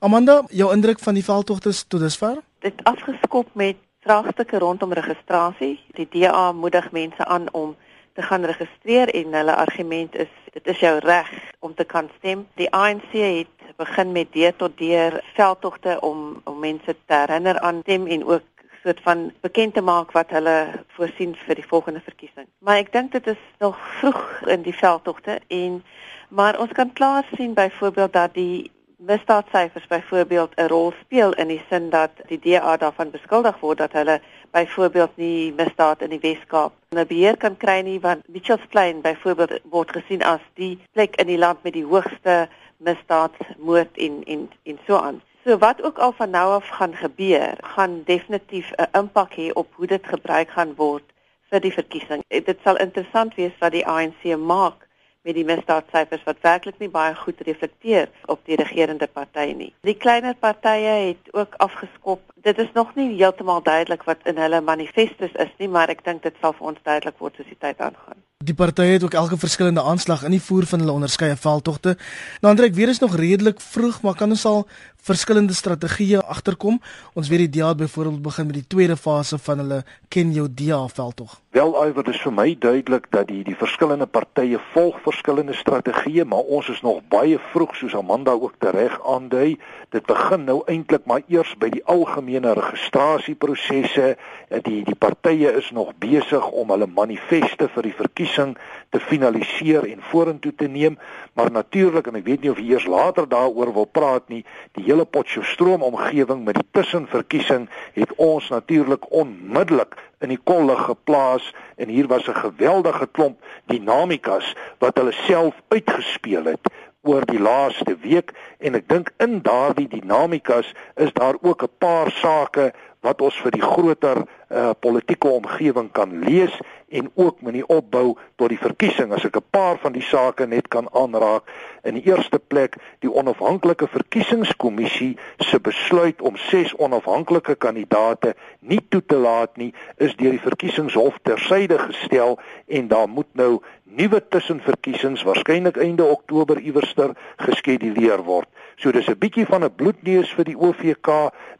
Amanda, 0.02 0.42
jou 0.50 0.72
indruk 0.74 0.98
van 0.98 1.14
die 1.14 1.22
veldtogte 1.22 1.70
tot 1.86 2.00
dusver? 2.00 2.38
Dit 2.58 2.80
afgeskop 2.90 3.52
met 3.54 3.76
vraagstukke 4.02 4.58
rondom 4.58 4.92
registrasie. 4.92 5.76
Die 5.94 6.08
DA 6.10 6.52
moedig 6.52 6.88
mense 6.90 7.24
aan 7.24 7.46
om 7.52 7.76
te 8.14 8.22
gaan 8.22 8.42
registreer 8.44 9.12
en 9.14 9.36
hulle 9.38 9.54
argument 9.54 10.18
is 10.24 10.32
dit 10.56 10.66
is 10.74 10.82
jou 10.82 10.98
reg 10.98 11.30
om 11.58 11.74
te 11.74 11.84
kan 11.84 12.10
stem. 12.16 12.42
Die 12.58 12.66
ANC 12.74 13.14
het 13.14 13.70
begin 13.76 14.12
met 14.12 14.32
deur 14.32 14.56
tot 14.56 14.74
deur 14.78 15.20
veldtogte 15.36 16.00
om 16.00 16.40
om 16.50 16.58
mense 16.58 16.96
te 17.06 17.14
herinner 17.14 17.60
aan 17.60 17.80
stem 17.86 18.06
en 18.06 18.26
ook 18.26 18.66
soort 18.82 19.00
van 19.06 19.30
bekend 19.40 19.74
te 19.74 19.86
maak 19.86 20.10
wat 20.18 20.34
hulle 20.34 20.58
voorsien 20.98 21.38
vir 21.46 21.54
die 21.62 21.68
volgende 21.70 22.02
verkiesing. 22.02 22.50
Maar 22.58 22.82
ek 22.82 22.92
dink 22.92 23.14
dit 23.14 23.26
is 23.36 23.48
nog 23.62 23.78
vroeg 24.02 24.26
in 24.50 24.66
die 24.66 24.78
veldtogte 24.82 25.38
en 25.46 25.82
maar 26.28 26.58
ons 26.58 26.72
kan 26.72 26.92
klaar 26.92 27.26
sien 27.36 27.54
byvoorbeeld 27.54 28.12
dat 28.12 28.34
die 28.34 28.72
misdaadsyfers 29.06 29.86
byvoorbeeld 29.86 30.52
'n 30.56 30.66
rol 30.66 30.92
speel 31.00 31.32
in 31.32 31.48
die 31.48 31.62
sin 31.68 31.90
dat 31.90 32.10
die 32.26 32.38
DA 32.38 32.76
daarvan 32.76 33.10
beskuldig 33.10 33.60
word 33.60 33.78
dat 33.78 33.92
hulle 33.92 34.20
byvoorbeeld 34.50 35.16
nie 35.16 35.52
misdaad 35.52 36.02
in 36.02 36.10
die 36.10 36.20
Wes-Kaap 36.20 36.72
'n 36.90 37.06
beheer 37.06 37.36
kan 37.36 37.56
kry 37.56 37.80
nie 37.80 38.00
want 38.00 38.28
Mitchells 38.28 38.66
Plain 38.68 39.00
byvoorbeeld 39.00 39.60
word 39.70 39.90
gesien 39.92 40.22
as 40.22 40.40
die 40.54 40.78
plek 40.92 41.16
in 41.16 41.26
die 41.26 41.38
land 41.38 41.62
met 41.62 41.72
die 41.72 41.84
hoogste 41.84 42.48
misdaadmoord 42.76 43.96
en 43.96 44.22
en 44.24 44.50
en 44.62 44.78
so 44.86 44.96
aan. 44.96 45.22
So 45.44 45.58
wat 45.58 45.82
ook 45.82 45.98
al 45.98 46.12
van 46.12 46.30
nou 46.30 46.52
af 46.52 46.68
gaan 46.68 46.94
gebeur, 46.96 47.56
gaan 47.60 48.02
definitief 48.04 48.70
'n 48.76 48.98
impak 48.98 49.32
hê 49.34 49.52
op 49.52 49.68
hoe 49.74 49.86
dit 49.86 50.06
gebruik 50.06 50.50
gaan 50.50 50.74
word 50.74 51.04
vir 51.50 51.60
die 51.60 51.72
verkiesing. 51.72 52.22
Dit 52.28 52.58
sal 52.64 52.76
interessant 52.76 53.34
wees 53.34 53.58
wat 53.58 53.72
die 53.72 53.86
ANC 53.86 54.36
maak 54.36 54.88
met 55.22 55.34
die 55.34 55.44
misdaadsyfers 55.46 56.24
wat 56.26 56.40
werklik 56.42 56.78
nie 56.82 56.90
baie 56.90 57.14
goed 57.14 57.40
reflekteer 57.46 58.08
op 58.26 58.40
die 58.48 58.56
regerende 58.58 59.06
party 59.06 59.52
nie. 59.56 59.70
Die 59.86 59.96
kleiner 59.96 60.34
partye 60.34 60.94
het 61.12 61.32
ook 61.34 61.54
afgeskop. 61.62 62.31
Dit 62.42 62.58
is 62.58 62.70
nog 62.74 62.94
nie 62.94 63.14
heeltemal 63.14 63.62
duidelik 63.62 64.02
wat 64.02 64.18
in 64.24 64.36
hulle 64.36 64.60
manifestos 64.60 65.30
is 65.32 65.52
nie, 65.58 65.68
maar 65.68 65.92
ek 65.94 66.02
dink 66.04 66.24
dit 66.26 66.34
sal 66.42 66.56
vir 66.58 66.72
ons 66.72 66.82
duidelik 66.82 67.18
word 67.22 67.38
soos 67.38 67.46
die 67.46 67.58
tyd 67.58 67.78
aangaan. 67.78 68.18
Die 68.42 68.54
partye 68.58 68.96
het 68.96 69.04
ook 69.06 69.14
elke 69.14 69.36
verskillende 69.38 69.82
aanslag 69.82 70.24
in 70.26 70.34
die 70.34 70.42
voer 70.42 70.66
van 70.66 70.80
hulle 70.82 70.92
onderskeie 70.92 71.36
veldtogte. 71.38 71.94
Nou 72.40 72.50
Andreek, 72.50 72.74
weer 72.74 72.90
is 72.90 72.98
nog 72.98 73.14
redelik 73.16 73.60
vroeg, 73.60 74.00
maar 74.02 74.16
kan 74.18 74.34
ons 74.34 74.44
al 74.44 74.64
verskillende 75.02 75.54
strategieë 75.54 76.18
agterkom? 76.26 76.80
Ons 77.14 77.28
weet 77.30 77.44
die 77.44 77.60
DA 77.60 77.68
het 77.68 77.76
byvoorbeeld 77.76 78.22
begin 78.22 78.46
met 78.46 78.54
die 78.58 78.66
tweede 78.66 78.96
fase 78.96 79.38
van 79.38 79.62
hulle 79.62 79.84
Ken 80.08 80.32
jou 80.32 80.48
DA 80.50 80.80
veldtog. 80.88 81.38
Wel 81.50 81.74
iwer 81.84 82.04
dis 82.06 82.20
vir 82.22 82.34
my 82.34 82.48
duidelik 82.58 83.06
dat 83.14 83.28
die 83.28 83.42
die 83.44 83.56
verskillende 83.58 84.06
partye 84.06 84.58
volg 84.72 84.98
verskillende 85.04 85.54
strategieë, 85.54 86.24
maar 86.24 86.46
ons 86.58 86.68
is 86.68 86.82
nog 86.82 87.02
baie 87.08 87.38
vroeg 87.52 87.76
soos 87.76 87.94
Amanda 87.94 88.34
ook 88.34 88.58
tereg 88.58 88.98
aandui. 89.06 89.58
Dit 89.94 90.06
begin 90.06 90.46
nou 90.48 90.62
eintlik 90.66 91.06
maar 91.06 91.22
eers 91.28 91.54
by 91.58 91.68
die 91.70 91.84
algemene 91.84 92.31
registrasieprosesse. 92.40 94.16
Die 94.62 94.82
die 94.84 94.94
partye 94.94 95.52
is 95.56 95.70
nog 95.70 95.92
besig 95.98 96.48
om 96.50 96.70
hulle 96.70 96.86
manifeste 96.86 97.68
vir 97.68 97.82
die 97.82 97.94
verkiesing 97.96 98.56
te 98.90 99.00
finaliseer 99.00 99.84
en 99.88 100.00
vorentoe 100.10 100.54
te 100.54 100.68
neem, 100.68 100.98
maar 101.32 101.50
natuurlik 101.50 102.06
en 102.06 102.16
ek 102.16 102.24
weet 102.24 102.42
nie 102.42 102.50
of 102.50 102.58
jy 102.60 102.72
eers 102.74 102.86
later 102.86 103.28
daaroor 103.28 103.72
wil 103.72 103.86
praat 103.86 104.28
nie, 104.28 104.44
die 104.76 104.84
hele 104.84 105.04
Potchefstroom 105.04 105.82
omgewing 105.82 106.44
met 106.44 106.60
die 106.60 106.68
tussenverkiesing 106.76 107.68
het 107.94 108.12
ons 108.16 108.48
natuurlik 108.52 109.08
onmiddellik 109.12 109.96
in 110.22 110.28
die 110.28 110.40
kolle 110.44 110.76
geplaas 110.76 111.48
en 111.76 111.88
hier 111.88 112.06
was 112.06 112.28
'n 112.28 112.34
geweldige 112.34 113.08
klomp 113.12 113.38
dinamikas 113.66 114.54
wat 114.78 114.96
hulle 114.96 115.12
self 115.12 115.54
uitgespeel 115.68 116.44
het 116.44 116.68
oor 117.02 117.24
die 117.26 117.40
laaste 117.40 117.96
week 118.02 118.32
en 118.58 118.78
ek 118.78 118.88
dink 118.88 119.10
in 119.24 119.40
daardie 119.42 119.88
dinamikas 119.90 120.72
is 120.96 121.12
daar 121.18 121.36
ook 121.42 121.62
'n 121.62 121.74
paar 121.78 122.10
sake 122.10 122.72
wat 123.00 123.20
ons 123.20 123.36
vir 123.42 123.50
die 123.50 123.66
groter 123.74 124.22
uh, 124.52 124.70
politieke 124.80 125.28
omgewing 125.28 125.90
kan 125.92 126.18
lees 126.24 126.60
en 126.92 127.10
ook 127.14 127.40
met 127.40 127.52
die 127.52 127.66
opbou 127.66 128.16
tot 128.36 128.52
die 128.52 128.60
verkiesing 128.60 129.12
as 129.16 129.24
ek 129.24 129.36
'n 129.36 129.50
paar 129.50 129.78
van 129.80 129.92
die 129.92 130.04
sake 130.04 130.46
net 130.46 130.68
kan 130.68 130.88
aanraak 130.92 131.48
in 131.82 131.94
die 131.94 132.04
eerste 132.04 132.38
plek 132.38 132.76
die 133.00 133.12
onafhanklike 133.12 133.88
verkiesingskommissie 133.88 135.16
se 135.38 135.60
besluit 135.60 136.22
om 136.22 136.36
ses 136.36 136.74
onafhanklike 136.76 137.54
kandidate 137.54 138.34
nie 138.60 138.80
toe 138.88 139.02
te 139.06 139.16
laat 139.16 139.56
nie 139.56 139.72
is 139.96 140.16
deur 140.16 140.36
die 140.36 140.48
verkiesingshof 140.48 141.18
tersyde 141.22 141.78
gestel 141.78 142.38
en 142.66 142.88
daar 142.88 143.08
moet 143.08 143.32
nou 143.32 143.62
nuwe 143.84 144.20
tussenverkiesings 144.28 145.22
waarskynlik 145.22 145.76
einde 145.76 146.04
Oktober 146.04 146.60
iewerster 146.60 147.12
geskeduleer 147.36 148.22
word. 148.24 148.48
So 148.76 148.92
dis 148.92 149.08
'n 149.08 149.18
bietjie 149.18 149.46
van 149.46 149.64
'n 149.64 149.74
bloedneus 149.74 150.32
vir 150.32 150.44
die 150.44 150.56
OVK. 150.56 151.08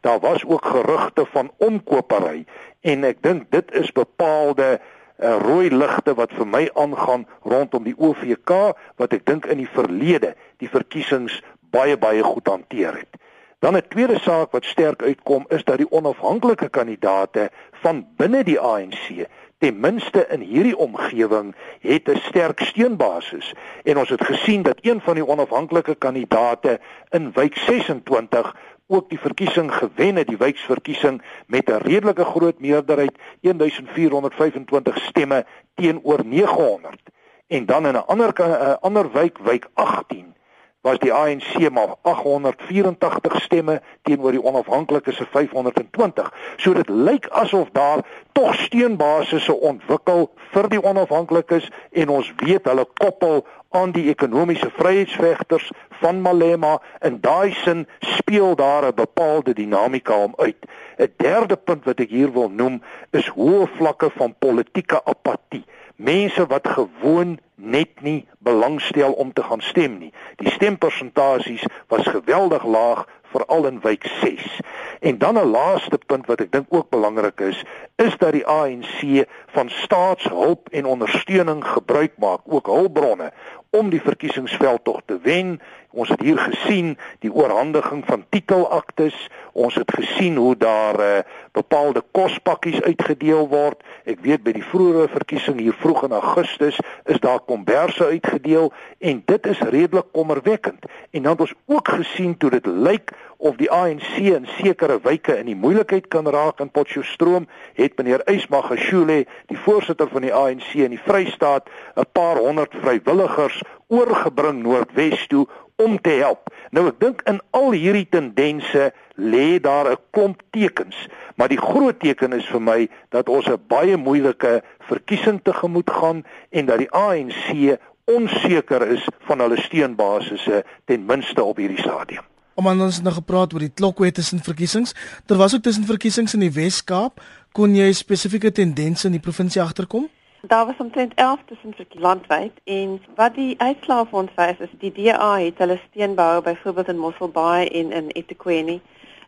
Daar 0.01 0.19
was 0.19 0.45
ook 0.45 0.65
gerugte 0.65 1.25
van 1.25 1.51
omkopery 1.57 2.45
en 2.83 3.07
ek 3.07 3.23
dink 3.23 3.49
dit 3.55 3.71
is 3.79 3.91
bepaalde 3.95 4.67
uh, 4.77 5.35
rooi 5.43 5.71
ligte 5.71 6.15
wat 6.19 6.33
vir 6.35 6.47
my 6.47 6.63
aangaan 6.79 7.25
rondom 7.47 7.87
die 7.87 7.97
OVK 7.97 8.75
wat 9.01 9.15
ek 9.15 9.25
dink 9.29 9.47
in 9.47 9.61
die 9.63 9.69
verlede 9.75 10.33
die 10.63 10.71
verkiesings 10.71 11.39
baie 11.73 11.97
baie 11.97 12.23
goed 12.23 12.47
hanteer 12.47 12.99
het. 13.01 13.19
Dan 13.63 13.77
'n 13.77 13.87
tweede 13.87 14.19
saak 14.19 14.51
wat 14.51 14.65
sterk 14.67 15.03
uitkom 15.03 15.45
is 15.49 15.63
dat 15.63 15.77
die 15.79 15.91
onafhanklike 15.91 16.69
kandidaate 16.69 17.49
van 17.81 18.05
binne 18.17 18.43
die 18.43 18.59
ANC 18.59 19.25
ten 19.63 19.79
minste 19.79 20.25
in 20.27 20.41
hierdie 20.43 20.75
omgewing 20.77 21.55
het 21.79 22.07
'n 22.07 22.19
sterk 22.27 22.59
steunbasis. 22.59 23.53
En 23.83 23.97
ons 23.97 24.09
het 24.09 24.23
gesien 24.23 24.61
dat 24.61 24.77
een 24.81 25.01
van 25.01 25.13
die 25.13 25.27
onafhanklike 25.27 25.95
kandidate 25.95 26.79
in 27.09 27.31
wijk 27.33 27.57
26 27.57 28.55
ook 28.87 29.09
die 29.09 29.19
verkiesing 29.19 29.73
gewen 29.73 30.15
het 30.15 30.27
die 30.27 30.37
wijksverkiesing 30.37 31.21
met 31.47 31.69
'n 31.69 31.77
redelike 31.77 32.25
groot 32.25 32.59
meerderheid 32.59 33.17
1425 33.41 34.97
stemme 34.97 35.45
teenoor 35.75 36.25
900 36.25 37.01
en 37.47 37.65
dan 37.65 37.87
in 37.87 37.93
'n 37.93 38.05
ander 38.05 38.33
'n 38.35 38.77
ander 38.79 39.11
wijk 39.11 39.37
wijk 39.37 39.69
18 39.73 40.35
was 40.83 40.99
die 40.99 41.13
ANC 41.13 41.69
maar 41.71 41.95
884 42.01 43.41
stemme 43.41 43.81
teenoor 44.01 44.35
die 44.35 44.43
onafhanklikes 44.43 45.15
se 45.15 45.25
520. 45.31 46.31
So 46.57 46.73
dit 46.73 46.89
lyk 46.89 47.27
asof 47.31 47.71
daar 47.71 48.03
tog 48.31 48.55
steunbasisse 48.65 49.55
ontwikkel 49.55 50.27
vir 50.51 50.69
die 50.69 50.81
onafhanklikes 50.83 51.69
en 51.91 52.11
ons 52.11 52.33
weet 52.43 52.67
hulle 52.67 52.85
koppel 52.99 53.45
aan 53.73 53.93
die 53.95 54.09
ekonomiese 54.11 54.69
vryheidsvegters 54.75 55.71
van 56.01 56.19
Malema 56.21 56.75
en 56.99 57.21
daai 57.23 57.55
sin 57.63 57.87
speel 57.99 58.55
daar 58.55 58.85
'n 58.87 58.95
bepaalde 58.95 59.53
dinamika 59.53 60.17
om 60.23 60.33
uit. 60.37 60.59
'n 60.97 61.13
Derde 61.17 61.55
punt 61.55 61.85
wat 61.85 61.99
ek 61.99 62.09
hier 62.09 62.31
wil 62.31 62.49
noem 62.49 62.81
is 63.11 63.27
hoë 63.27 63.67
vlakke 63.77 64.09
van 64.19 64.35
politieke 64.39 65.05
apatie 65.05 65.63
mense 65.95 66.45
wat 66.47 66.67
gewoon 66.67 67.39
net 67.55 68.01
nie 68.01 68.27
belangstel 68.37 69.11
om 69.11 69.33
te 69.33 69.43
gaan 69.43 69.61
stem 69.61 69.97
nie. 69.97 70.13
Die 70.35 70.51
stempersentasies 70.51 71.65
was 71.87 72.07
geweldig 72.07 72.65
laag 72.65 73.05
veral 73.33 73.65
in 73.65 73.79
wijk 73.81 74.05
6. 74.21 74.59
En 74.99 75.17
dan 75.17 75.37
'n 75.37 75.49
laaste 75.51 75.99
punt 76.05 76.25
wat 76.25 76.41
ek 76.41 76.51
dink 76.51 76.65
ook 76.69 76.89
belangrik 76.89 77.39
is, 77.39 77.63
is 77.95 78.17
dat 78.17 78.31
die 78.31 78.47
ANC 78.47 79.25
van 79.47 79.69
staatshulp 79.69 80.69
en 80.69 80.85
ondersteuning 80.85 81.67
gebruik 81.67 82.13
maak, 82.17 82.41
ook 82.45 82.65
hulpbronne 82.65 83.31
om 83.73 83.89
die 83.89 84.01
verkiesingsveld 84.01 84.83
tog 84.83 85.01
te 85.05 85.17
wen. 85.21 85.57
Ons 85.93 86.09
het 86.09 86.21
hier 86.21 86.37
gesien 86.37 86.93
die 87.21 87.31
oorhandiging 87.33 88.03
van 88.05 88.25
titelaktes. 88.29 89.15
Ons 89.53 89.75
het 89.77 89.91
gesien 89.93 90.37
hoe 90.37 90.53
daar 90.57 90.99
uh, 90.99 91.19
bepaalde 91.51 92.03
kospakkies 92.11 92.81
uitgedeel 92.81 93.47
word. 93.49 93.81
Ek 94.09 94.21
weet 94.25 94.45
by 94.45 94.53
die 94.57 94.65
vroeë 94.65 95.07
verkiesing 95.13 95.61
hier 95.61 95.77
vroeg 95.81 96.05
in 96.07 96.15
Augustus 96.17 96.79
is 97.09 97.21
daar 97.21 97.41
komberse 97.45 98.05
uitgedeel 98.13 98.71
en 98.99 99.21
dit 99.25 99.51
is 99.53 99.61
redelik 99.73 100.09
kommerwekkend. 100.13 100.85
En 101.11 101.21
dan 101.21 101.31
het 101.31 101.45
ons 101.47 101.57
ook 101.65 101.93
gesien 101.97 102.37
toe 102.37 102.49
dit 102.53 102.65
lyk 102.65 103.13
of 103.43 103.57
die 103.59 103.71
ANC 103.71 104.21
in 104.23 104.45
sekere 104.55 104.99
wyke 105.03 105.35
in 105.35 105.49
die 105.49 105.57
moeilikheid 105.59 106.07
kan 106.13 106.27
raak 106.31 106.61
in 106.63 106.71
Potchefstroom, 106.71 107.47
het 107.75 107.97
meneer 107.99 108.23
Ysmagashule, 108.31 109.25
die 109.51 109.59
voorsitter 109.65 110.07
van 110.07 110.23
die 110.23 110.31
ANC 110.33 110.69
in 110.79 110.95
die 110.95 111.01
Vrystaat, 111.03 111.67
'n 111.99 112.07
paar 112.15 112.39
honderd 112.39 112.71
vrywilligers 112.71 113.59
oorgebring 113.93 114.63
Noordwes 114.63 115.27
toe 115.29 115.45
om 115.75 116.01
te 116.01 116.17
help. 116.21 116.49
Nou 116.73 116.87
ek 116.89 116.99
dink 117.01 117.23
in 117.29 117.39
al 117.57 117.71
hierdie 117.75 118.07
tendense 118.09 118.91
lê 119.17 119.59
daar 119.61 119.91
'n 119.91 120.01
klomp 120.11 120.41
tekens, 120.51 121.07
maar 121.35 121.49
die 121.49 121.61
groot 121.61 121.99
teken 121.99 122.33
is 122.33 122.45
vir 122.45 122.61
my 122.61 122.89
dat 123.09 123.29
ons 123.29 123.47
'n 123.47 123.61
baie 123.67 123.97
moeilike 123.97 124.61
verkiesing 124.79 125.39
tegemoet 125.43 125.89
gaan 125.89 126.23
en 126.49 126.65
dat 126.65 126.77
die 126.77 126.91
ANC 126.91 127.77
onseker 128.05 128.87
is 128.87 129.07
van 129.27 129.39
hulle 129.39 129.57
steunbasisse 129.61 130.63
ten 130.85 131.05
minste 131.05 131.43
op 131.43 131.57
hierdie 131.57 131.79
stadium. 131.79 132.23
Om 132.55 132.67
aan 132.67 132.81
ons 132.81 133.01
nou 133.01 133.13
gepraat 133.13 133.53
oor 133.53 133.59
die 133.59 133.73
klokwet 133.73 134.13
tussen 134.13 134.39
verkiesings. 134.39 134.93
Daar 135.25 135.37
was 135.37 135.55
ook 135.55 135.61
tussen 135.61 135.85
verkiesings 135.85 136.33
in 136.33 136.39
die 136.39 136.51
Wes-Kaap. 136.51 137.21
Kon 137.51 137.75
jy 137.75 137.91
spesifieke 137.93 138.51
tendense 138.51 139.07
in 139.07 139.11
die 139.11 139.21
provinsie 139.21 139.61
agterkom? 139.61 140.09
Daar 140.47 140.65
was 140.65 140.75
omtrent 140.77 141.13
11 141.13 141.39
tussen 141.45 141.73
landwyd 141.89 142.51
en 142.63 143.01
wat 143.15 143.35
die 143.35 143.53
uitslae 143.57 144.05
vir 144.09 144.17
ons 144.19 144.31
wys 144.35 144.57
is 144.65 144.71
die 144.81 144.89
DA 144.97 145.29
het 145.39 145.61
hulle 145.63 145.77
steenbou 145.83 146.41
byvoorbeeld 146.43 146.89
in 146.91 146.99
Mossel 146.99 147.29
Bay 147.37 147.67
en 147.67 147.93
in 147.99 148.09
eThekwini 148.11 148.75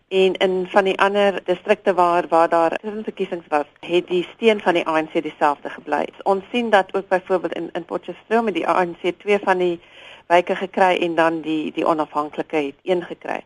en 0.07 0.35
in 0.47 0.57
van 0.73 0.89
die 0.89 0.97
ander 1.05 1.39
distrikte 1.45 1.93
waar 1.93 2.27
waar 2.33 2.49
daar 2.49 2.75
verkiesings 2.81 3.47
was, 3.47 3.71
het 3.79 4.07
die 4.07 4.27
steen 4.33 4.59
van 4.59 4.73
die 4.73 4.83
ANC 4.85 5.15
dieselfde 5.29 5.69
gebly. 5.69 6.03
Ons 6.23 6.43
sien 6.51 6.69
dat 6.69 6.93
ook 6.95 7.07
byvoorbeeld 7.07 7.53
in 7.53 7.69
in 7.71 7.85
Potchefstroom 7.85 8.43
met 8.43 8.59
die 8.59 8.67
ANC 8.67 9.15
twee 9.17 9.39
van 9.39 9.57
die 9.57 9.79
wyke 10.27 10.55
gekry 10.55 10.99
en 10.99 11.15
dan 11.15 11.41
die 11.41 11.71
die 11.71 11.87
onafhanklike 11.87 12.55
het 12.55 12.79
een 12.83 13.03
gekry. 13.03 13.39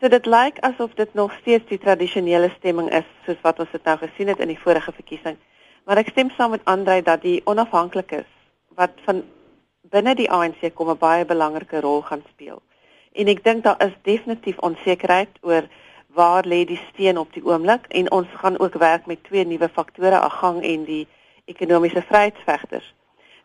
So 0.00 0.08
dit 0.08 0.26
lyk 0.26 0.58
asof 0.60 0.94
dit 0.94 1.14
nog 1.14 1.32
steeds 1.40 1.66
die 1.68 1.78
tradisionele 1.78 2.54
stemming 2.58 2.94
is 2.94 3.14
soos 3.26 3.42
wat 3.42 3.58
ons 3.58 3.70
dit 3.70 3.84
nou 3.84 3.98
gesien 4.06 4.28
het 4.28 4.38
in 4.38 4.54
die 4.54 4.62
vorige 4.62 4.92
verkiesing. 4.92 5.36
Maar 5.88 6.02
ek 6.02 6.10
stem 6.12 6.28
saam 6.36 6.50
met 6.52 6.64
Andrei 6.68 7.00
dat 7.02 7.22
die 7.24 7.40
onafhanklikes 7.48 8.26
wat 8.76 8.98
van 9.06 9.22
binne 9.88 10.12
die 10.18 10.26
ANC 10.28 10.66
kom 10.76 10.90
'n 10.92 11.00
baie 11.00 11.24
belangrike 11.24 11.80
rol 11.80 12.02
gaan 12.02 12.24
speel. 12.32 12.60
En 13.12 13.28
ek 13.32 13.40
dink 13.44 13.64
daar 13.64 13.80
is 13.86 13.94
definitief 14.02 14.58
onsekerheid 14.58 15.38
oor 15.40 15.64
waar 16.12 16.44
lê 16.44 16.64
die 16.64 16.80
steen 16.92 17.18
op 17.18 17.32
die 17.32 17.44
oomblik 17.44 17.86
en 17.88 18.10
ons 18.12 18.28
gaan 18.42 18.58
ook 18.58 18.74
werk 18.74 19.06
met 19.06 19.24
twee 19.24 19.44
nuwe 19.44 19.68
faktore, 19.68 20.20
agang 20.20 20.62
en 20.62 20.84
die 20.84 21.08
ekonomiese 21.44 22.02
vryheidsvegters. 22.02 22.94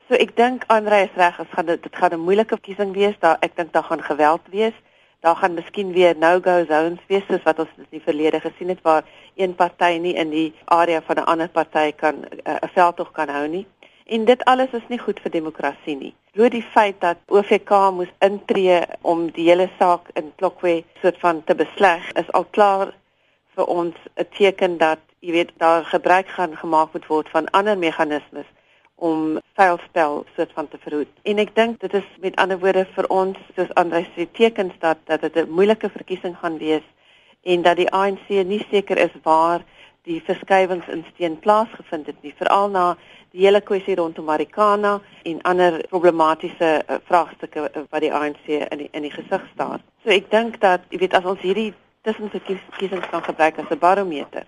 So 0.08 0.14
ek 0.14 0.36
dink 0.36 0.64
Andrei 0.68 1.04
is 1.04 1.16
reg, 1.16 1.38
dit 1.38 1.48
gaan 1.50 1.66
dit 1.66 1.96
gaan 1.96 2.14
'n 2.14 2.20
moeilike 2.28 2.60
verkiesing 2.60 2.94
wees. 2.94 3.20
Daar 3.20 3.38
ek 3.40 3.56
dink 3.56 3.72
daar 3.72 3.84
gaan 3.84 4.04
geweld 4.04 4.42
wees 4.50 4.76
daar 5.24 5.36
gaan 5.36 5.54
miskien 5.54 5.92
weer 5.94 6.16
no-go 6.20 6.66
zones 6.68 7.04
wees 7.08 7.24
soos 7.28 7.44
wat 7.48 7.60
ons 7.64 7.70
in 7.78 7.86
die 7.96 8.02
verlede 8.04 8.40
gesien 8.44 8.72
het 8.74 8.82
waar 8.84 9.06
een 9.40 9.56
party 9.56 9.96
nie 10.06 10.14
in 10.24 10.34
die 10.36 10.50
area 10.66 11.02
van 11.02 11.16
'n 11.22 11.30
ander 11.34 11.50
party 11.50 11.92
kan 11.92 12.16
eh, 12.24 12.54
'n 12.54 12.66
uh, 12.66 12.74
veldtog 12.74 13.12
kan 13.12 13.30
hou 13.30 13.48
nie. 13.48 13.66
En 14.06 14.26
dit 14.26 14.44
alles 14.44 14.72
is 14.72 14.88
nie 14.88 15.00
goed 15.00 15.20
vir 15.20 15.32
demokrasie 15.32 15.96
nie. 15.96 16.14
Bloot 16.32 16.52
die 16.52 16.68
feit 16.74 17.00
dat 17.00 17.18
OVK 17.28 17.72
moes 17.92 18.12
intree 18.20 18.82
om 19.02 19.32
die 19.32 19.48
hele 19.50 19.70
saak 19.80 20.10
in 20.14 20.32
Klokwe 20.36 20.84
soort 21.02 21.20
van 21.20 21.44
te 21.44 21.56
besleg 21.56 22.12
is 22.12 22.32
al 22.32 22.46
klaar 22.50 22.94
vir 23.56 23.66
ons 23.66 23.96
'n 24.16 24.28
teken 24.38 24.78
dat 24.78 25.00
jy 25.20 25.32
weet 25.32 25.52
daar 25.58 25.86
gebruik 25.86 26.28
gaan 26.28 26.58
gemaak 26.58 26.94
moet 26.94 27.08
word 27.08 27.30
van 27.30 27.50
ander 27.52 27.78
meganismes 27.78 28.50
om 28.96 29.40
vuilspel 29.54 30.26
soort 30.36 30.52
van 30.54 30.68
te 30.68 30.78
verhoed. 30.80 31.10
En 31.24 31.38
ek 31.38 31.56
dink 31.56 31.80
dit 31.80 31.94
is 31.94 32.10
met 32.22 32.36
ander 32.36 32.60
woorde 32.60 32.86
vir 32.96 33.08
ons 33.10 33.38
soos 33.56 33.74
Andre 33.80 34.06
sê 34.16 34.28
tekens 34.32 34.74
dat 34.80 34.98
dat 35.06 35.22
dit 35.22 35.36
'n 35.36 35.50
moeilike 35.50 35.90
verkiesing 35.90 36.38
gaan 36.38 36.58
wees 36.58 36.86
en 37.44 37.62
dat 37.62 37.78
die 37.78 37.92
ANC 37.92 38.28
nie 38.30 38.66
seker 38.72 38.98
is 38.98 39.16
waar 39.24 39.64
die 40.04 40.22
verskywings 40.26 40.88
in 40.88 41.06
steen 41.14 41.40
plaasgevind 41.40 42.06
het 42.06 42.24
nie, 42.24 42.34
veral 42.38 42.70
na 42.70 42.98
die 43.32 43.46
hele 43.46 43.62
kwessie 43.62 43.96
rondom 43.96 44.26
Marikana 44.26 44.98
en 45.24 45.42
ander 45.42 45.80
problematiese 45.90 46.84
uh, 46.88 46.98
vraagstukke 47.08 47.70
uh, 47.70 47.84
wat 47.90 48.02
die 48.02 48.12
ANC 48.14 48.46
in 48.48 48.84
die, 48.84 48.90
in 48.92 49.08
die 49.08 49.14
gesig 49.14 49.48
staar. 49.54 49.80
So 50.04 50.10
ek 50.10 50.30
dink 50.32 50.60
dat 50.62 50.84
jy 50.92 51.00
weet 51.06 51.16
as 51.18 51.26
ons 51.26 51.42
hierdie 51.42 51.72
tussenverkiesings 52.04 53.10
kan 53.10 53.24
gebruik 53.24 53.60
as 53.60 53.72
'n 53.72 53.80
barometer, 53.80 54.46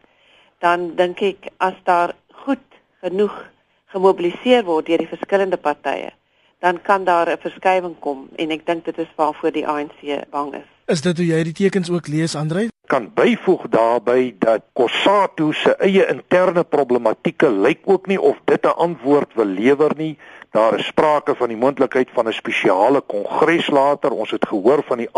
dan 0.59 0.95
dink 0.95 1.21
ek 1.21 1.51
as 1.57 1.75
daar 1.83 2.13
goed 2.45 2.67
genoeg 3.01 3.54
gemobiliseer 3.95 4.63
word 4.67 4.89
deur 4.91 5.03
die 5.03 5.11
verskillende 5.11 5.57
partye, 5.57 6.11
dan 6.59 6.81
kan 6.81 7.03
daar 7.07 7.31
'n 7.31 7.43
verskywing 7.47 7.95
kom 7.99 8.29
en 8.35 8.51
ek 8.51 8.65
dink 8.65 8.85
dit 8.85 8.97
is 8.97 9.11
waarvoor 9.15 9.51
die 9.51 9.67
ANC 9.67 9.99
bang 10.31 10.53
is. 10.53 10.69
Is 10.87 11.01
dit 11.01 11.17
hoe 11.17 11.25
jy 11.25 11.43
die 11.43 11.53
tekens 11.53 11.89
ook 11.89 12.07
lees, 12.07 12.35
Andrej? 12.35 12.69
kan 12.85 13.09
byvoeg 13.13 13.65
daarbey 13.69 14.35
dat 14.39 14.61
Kossatu 14.73 15.51
se 15.53 15.73
eie 15.81 16.05
interne 16.11 16.63
problematieke 16.63 17.49
lyk 17.49 17.81
ook 17.89 18.07
nie 18.07 18.21
of 18.21 18.37
dit 18.45 18.65
'n 18.65 18.77
antwoord 18.77 19.33
wil 19.33 19.45
lewer 19.45 19.91
nie. 19.97 20.17
Daar 20.51 20.79
is 20.79 20.85
sprake 20.85 21.35
van 21.35 21.47
die 21.47 21.57
moontlikheid 21.57 22.09
van 22.13 22.27
'n 22.27 22.33
spesiale 22.33 23.01
kongres 23.01 23.67
later. 23.67 24.11
Ons 24.11 24.31
het 24.31 24.47
gehoor 24.47 24.83
van 24.83 24.97
die 24.97 25.09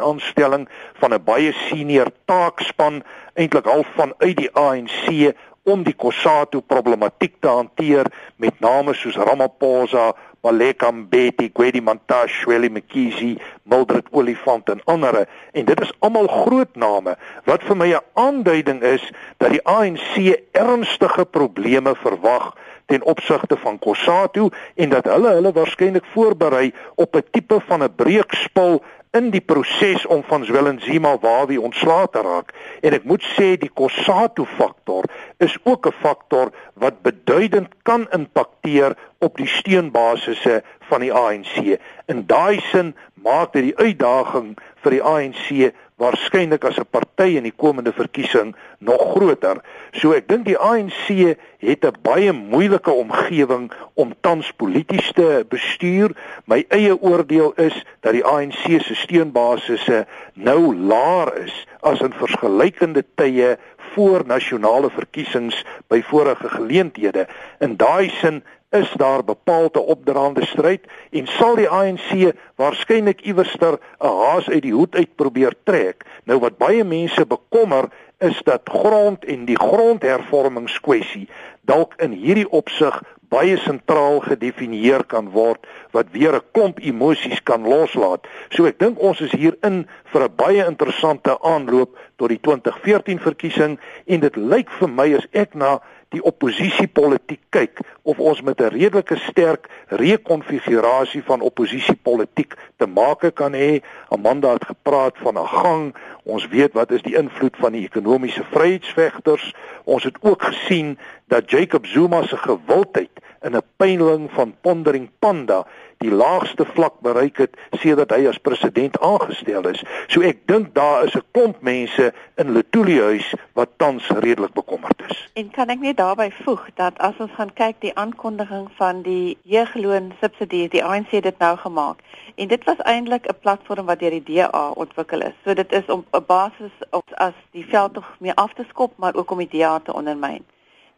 aanstelling 0.00 0.68
van 0.94 1.14
'n 1.14 1.24
baie 1.24 1.52
senior 1.52 2.10
taakspan 2.24 3.02
eintlik 3.34 3.66
al 3.66 3.84
vanuit 3.94 4.36
die 4.36 4.50
ANC 4.52 5.34
om 5.64 5.82
die 5.84 5.94
Kossatu 5.96 6.60
problematiek 6.60 7.36
te 7.40 7.48
hanteer 7.48 8.08
met 8.36 8.60
name 8.60 8.94
soos 8.94 9.16
Ramaphosa, 9.16 10.12
Maleka 10.44 10.90
Mbeki, 10.92 11.48
Gwedi 11.56 11.80
Mantashe, 11.80 12.42
Shweli 12.42 12.68
Mkhize, 12.68 13.38
Mildred 13.64 14.10
Olifant 14.12 14.68
en 14.68 14.82
ander 14.84 15.22
en 15.52 15.64
dit 15.64 15.80
is 15.80 15.92
almal 16.04 16.28
groot 16.28 16.76
name 16.76 17.16
wat 17.48 17.64
vir 17.64 17.76
my 17.76 17.88
'n 17.94 18.04
aanduiding 18.12 18.82
is 18.82 19.04
dat 19.38 19.50
die 19.50 19.64
ANC 19.64 20.36
ernstige 20.52 21.24
probleme 21.24 21.94
verwag 21.94 22.52
ten 22.86 23.02
opsigte 23.02 23.56
van 23.56 23.78
Kossatu 23.78 24.50
en 24.74 24.88
dat 24.88 25.04
hulle 25.04 25.32
hulle 25.38 25.52
waarskynlik 25.52 26.04
voorberei 26.12 26.72
op 26.94 27.16
'n 27.16 27.24
tipe 27.30 27.60
van 27.60 27.82
'n 27.82 27.94
breekspil 27.96 28.82
in 29.14 29.30
die 29.30 29.40
proses 29.40 30.06
om 30.06 30.24
van 30.26 30.44
Zwelenzima 30.44 31.14
Wawi 31.22 31.56
ontslae 31.56 32.08
te 32.10 32.22
raak 32.26 32.50
en 32.82 32.96
ek 32.96 33.06
moet 33.06 33.22
sê 33.36 33.52
die 33.62 33.70
Kossatu 33.70 34.46
faktor 34.56 35.06
is 35.38 35.54
ook 35.62 35.86
'n 35.86 35.98
faktor 36.02 36.50
wat 36.74 37.02
beduidend 37.02 37.70
kan 37.82 38.06
impakteer 38.10 38.96
op 39.18 39.36
die 39.36 39.46
steunbasisse 39.46 40.62
van 40.90 41.00
die 41.00 41.12
ANC. 41.12 41.78
In 42.06 42.26
daai 42.26 42.60
sin 42.70 42.94
maak 43.14 43.52
dit 43.52 43.62
die 43.62 43.76
uitdaging 43.76 44.56
vir 44.82 44.90
die 44.90 45.02
ANC 45.02 45.72
waarskynlik 45.96 46.64
as 46.64 46.78
'n 46.78 46.90
party 46.90 47.36
in 47.38 47.46
die 47.46 47.56
komende 47.56 47.92
verkiesing 47.92 48.54
nog 48.78 49.02
groter. 49.14 49.62
So 49.92 50.12
ek 50.12 50.28
dink 50.28 50.44
die 50.44 50.58
ANC 50.58 51.36
het 51.58 51.84
'n 51.84 51.94
baie 52.02 52.32
moeilike 52.32 52.90
omgewing 52.90 53.72
om 53.94 54.14
tans 54.20 54.52
polities 54.52 55.12
te 55.12 55.46
bestuur. 55.48 56.10
My 56.44 56.64
eie 56.68 57.00
oordeel 57.00 57.52
is 57.56 57.84
dat 58.00 58.12
die 58.12 58.24
ANC 58.24 58.82
se 58.82 58.94
steunbasisse 58.94 60.06
nou 60.34 60.76
laer 60.76 61.44
is 61.44 61.66
as 61.80 62.00
in 62.00 62.12
vergelykende 62.12 63.04
tye 63.14 63.56
voor 63.94 64.26
nasionale 64.26 64.90
verkiesings 64.90 65.64
by 65.88 66.02
vorige 66.02 66.48
geleenthede. 66.48 67.26
In 67.58 67.76
daai 67.76 68.10
sin 68.10 68.42
is 68.74 68.92
daar 68.96 69.24
bepaalde 69.24 69.80
opdraande 69.80 70.46
stryd 70.46 70.86
en 71.10 71.26
sal 71.26 71.54
die 71.54 71.68
ANC 71.68 72.34
waarskynlik 72.58 73.22
iewerster 73.22 73.78
'n 73.78 74.06
haas 74.06 74.50
uit 74.50 74.62
die 74.62 74.74
hoed 74.74 74.94
uit 74.94 75.14
probeer 75.14 75.54
trek. 75.62 76.04
Nou 76.24 76.38
wat 76.38 76.58
baie 76.58 76.84
mense 76.84 77.26
bekommer 77.26 77.88
is 78.18 78.40
dat 78.42 78.60
grond 78.64 79.24
en 79.24 79.44
die 79.44 79.58
grondhervormingskwessie 79.58 81.28
dalk 81.60 81.94
in 81.96 82.12
hierdie 82.12 82.50
opsig 82.50 83.02
baie 83.28 83.56
sentraal 83.56 84.20
gedefinieer 84.20 85.04
kan 85.04 85.30
word 85.30 85.66
wat 85.92 86.10
weer 86.12 86.34
'n 86.34 86.46
klomp 86.52 86.78
emosies 86.78 87.42
kan 87.42 87.62
loslaat. 87.62 88.26
So 88.50 88.66
ek 88.66 88.78
dink 88.78 88.98
ons 88.98 89.20
is 89.20 89.32
hier 89.32 89.56
in 89.62 89.86
vir 90.12 90.22
'n 90.24 90.36
baie 90.36 90.66
interessante 90.66 91.38
aanloop 91.40 91.96
tot 92.16 92.28
die 92.28 92.40
2014 92.40 93.18
verkiesing 93.18 93.78
en 94.06 94.20
dit 94.20 94.36
lyk 94.36 94.70
vir 94.70 94.88
my 94.88 95.14
as 95.14 95.26
ek 95.32 95.54
na 95.54 95.80
die 96.14 96.22
oppositiepolitiek 96.22 97.42
kyk 97.54 97.82
of 98.02 98.18
ons 98.18 98.42
met 98.42 98.60
'n 98.60 98.72
redelike 98.74 99.16
sterk 99.16 99.68
rekonfigurasie 99.88 101.22
van 101.22 101.40
oppositiepolitiek 101.40 102.54
te 102.76 102.86
make 102.86 103.30
kan 103.30 103.52
hê. 103.52 103.82
Amanda 104.08 104.52
het 104.52 104.64
gepraat 104.64 105.16
van 105.18 105.38
'n 105.38 105.46
gang. 105.46 105.94
Ons 106.24 106.48
weet 106.48 106.72
wat 106.72 106.90
is 106.90 107.02
die 107.02 107.16
invloed 107.16 107.56
van 107.56 107.72
die 107.72 107.84
ekonomiese 107.84 108.44
vryheidsvegters. 108.44 109.54
Ons 109.84 110.04
het 110.04 110.16
ook 110.20 110.42
gesien 110.42 110.98
dat 111.26 111.50
Jacob 111.50 111.86
Zuma 111.86 112.22
se 112.22 112.36
gewildheid 112.36 113.10
in 113.42 113.56
'n 113.56 113.62
peiling 113.76 114.30
van 114.32 114.54
Pondering 114.60 115.10
Panda 115.18 115.66
die 115.98 116.10
laagste 116.10 116.64
vlak 116.64 117.00
bereik 117.00 117.36
het 117.36 117.56
sedert 117.70 118.10
hy 118.10 118.26
as 118.28 118.38
president 118.38 118.98
aangestel 119.00 119.68
is. 119.68 119.82
So 120.08 120.20
ek 120.20 120.46
dink 120.46 120.74
daar 120.74 121.04
is 121.04 121.14
'n 121.14 121.22
klomp 121.32 121.60
mense 121.60 122.12
in 122.36 122.52
Letuli 122.52 123.00
huis 123.00 123.34
wat 123.52 123.68
tans 123.76 124.08
redelik 124.08 124.52
bekommerd 124.52 125.02
is. 125.08 125.28
En 125.34 125.50
kan 125.50 125.68
ek 125.68 125.80
net 125.80 125.96
daarbey 125.96 126.30
voeg 126.44 126.68
dat 126.74 126.98
as 126.98 127.14
ons 127.18 127.30
gaan 127.36 127.52
kyk 127.52 127.80
die 127.80 127.94
aankondiging 127.94 128.68
van 128.76 129.02
die 129.02 129.38
jeugloon 129.42 130.12
subsidie, 130.20 130.68
die 130.68 130.84
ANC 130.84 131.10
het 131.10 131.22
dit 131.22 131.38
nou 131.38 131.56
gemaak. 131.56 131.98
En 132.34 132.48
dit 132.48 132.64
was 132.64 132.78
eintlik 132.78 133.26
'n 133.26 133.38
platform 133.40 133.86
wat 133.86 133.98
deur 133.98 134.10
die 134.10 134.22
DA 134.34 134.70
ontwikkel 134.70 135.20
is. 135.20 135.36
So 135.44 135.54
dit 135.54 135.72
is 135.72 135.86
om 135.86 136.04
'n 136.12 136.24
basis 136.26 136.74
op 136.90 137.04
as 137.14 137.34
die 137.50 137.66
veld 137.66 137.94
tog 137.94 138.16
meer 138.18 138.34
af 138.34 138.52
te 138.54 138.64
skop, 138.68 138.92
maar 138.96 139.14
ook 139.14 139.30
om 139.30 139.38
die 139.38 139.58
DA 139.58 139.78
te 139.78 139.94
ondermyn. 139.94 140.44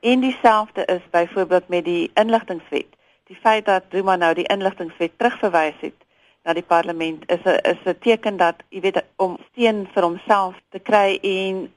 En 0.01 0.21
dieselfde 0.21 0.85
is 0.85 1.01
byvoorbeeld 1.11 1.69
met 1.69 1.85
die 1.85 2.11
inligtingwet 2.15 2.87
die 3.27 3.37
feit 3.37 3.65
dat 3.67 3.85
Zuma 3.91 4.17
nou 4.17 4.35
die 4.35 4.47
inligtingwet 4.53 5.19
terugverwys 5.19 5.79
het 5.81 6.05
na 6.47 6.55
die 6.55 6.63
parlement 6.63 7.25
is 7.31 7.43
'n 7.45 7.59
is 7.73 7.83
'n 7.85 7.99
teken 8.01 8.37
dat 8.37 8.63
jy 8.69 8.81
weet 8.81 9.05
om 9.17 9.39
steun 9.51 9.89
vir 9.95 10.03
homself 10.03 10.55
te 10.71 10.79
kry 10.79 11.19
en 11.23 11.73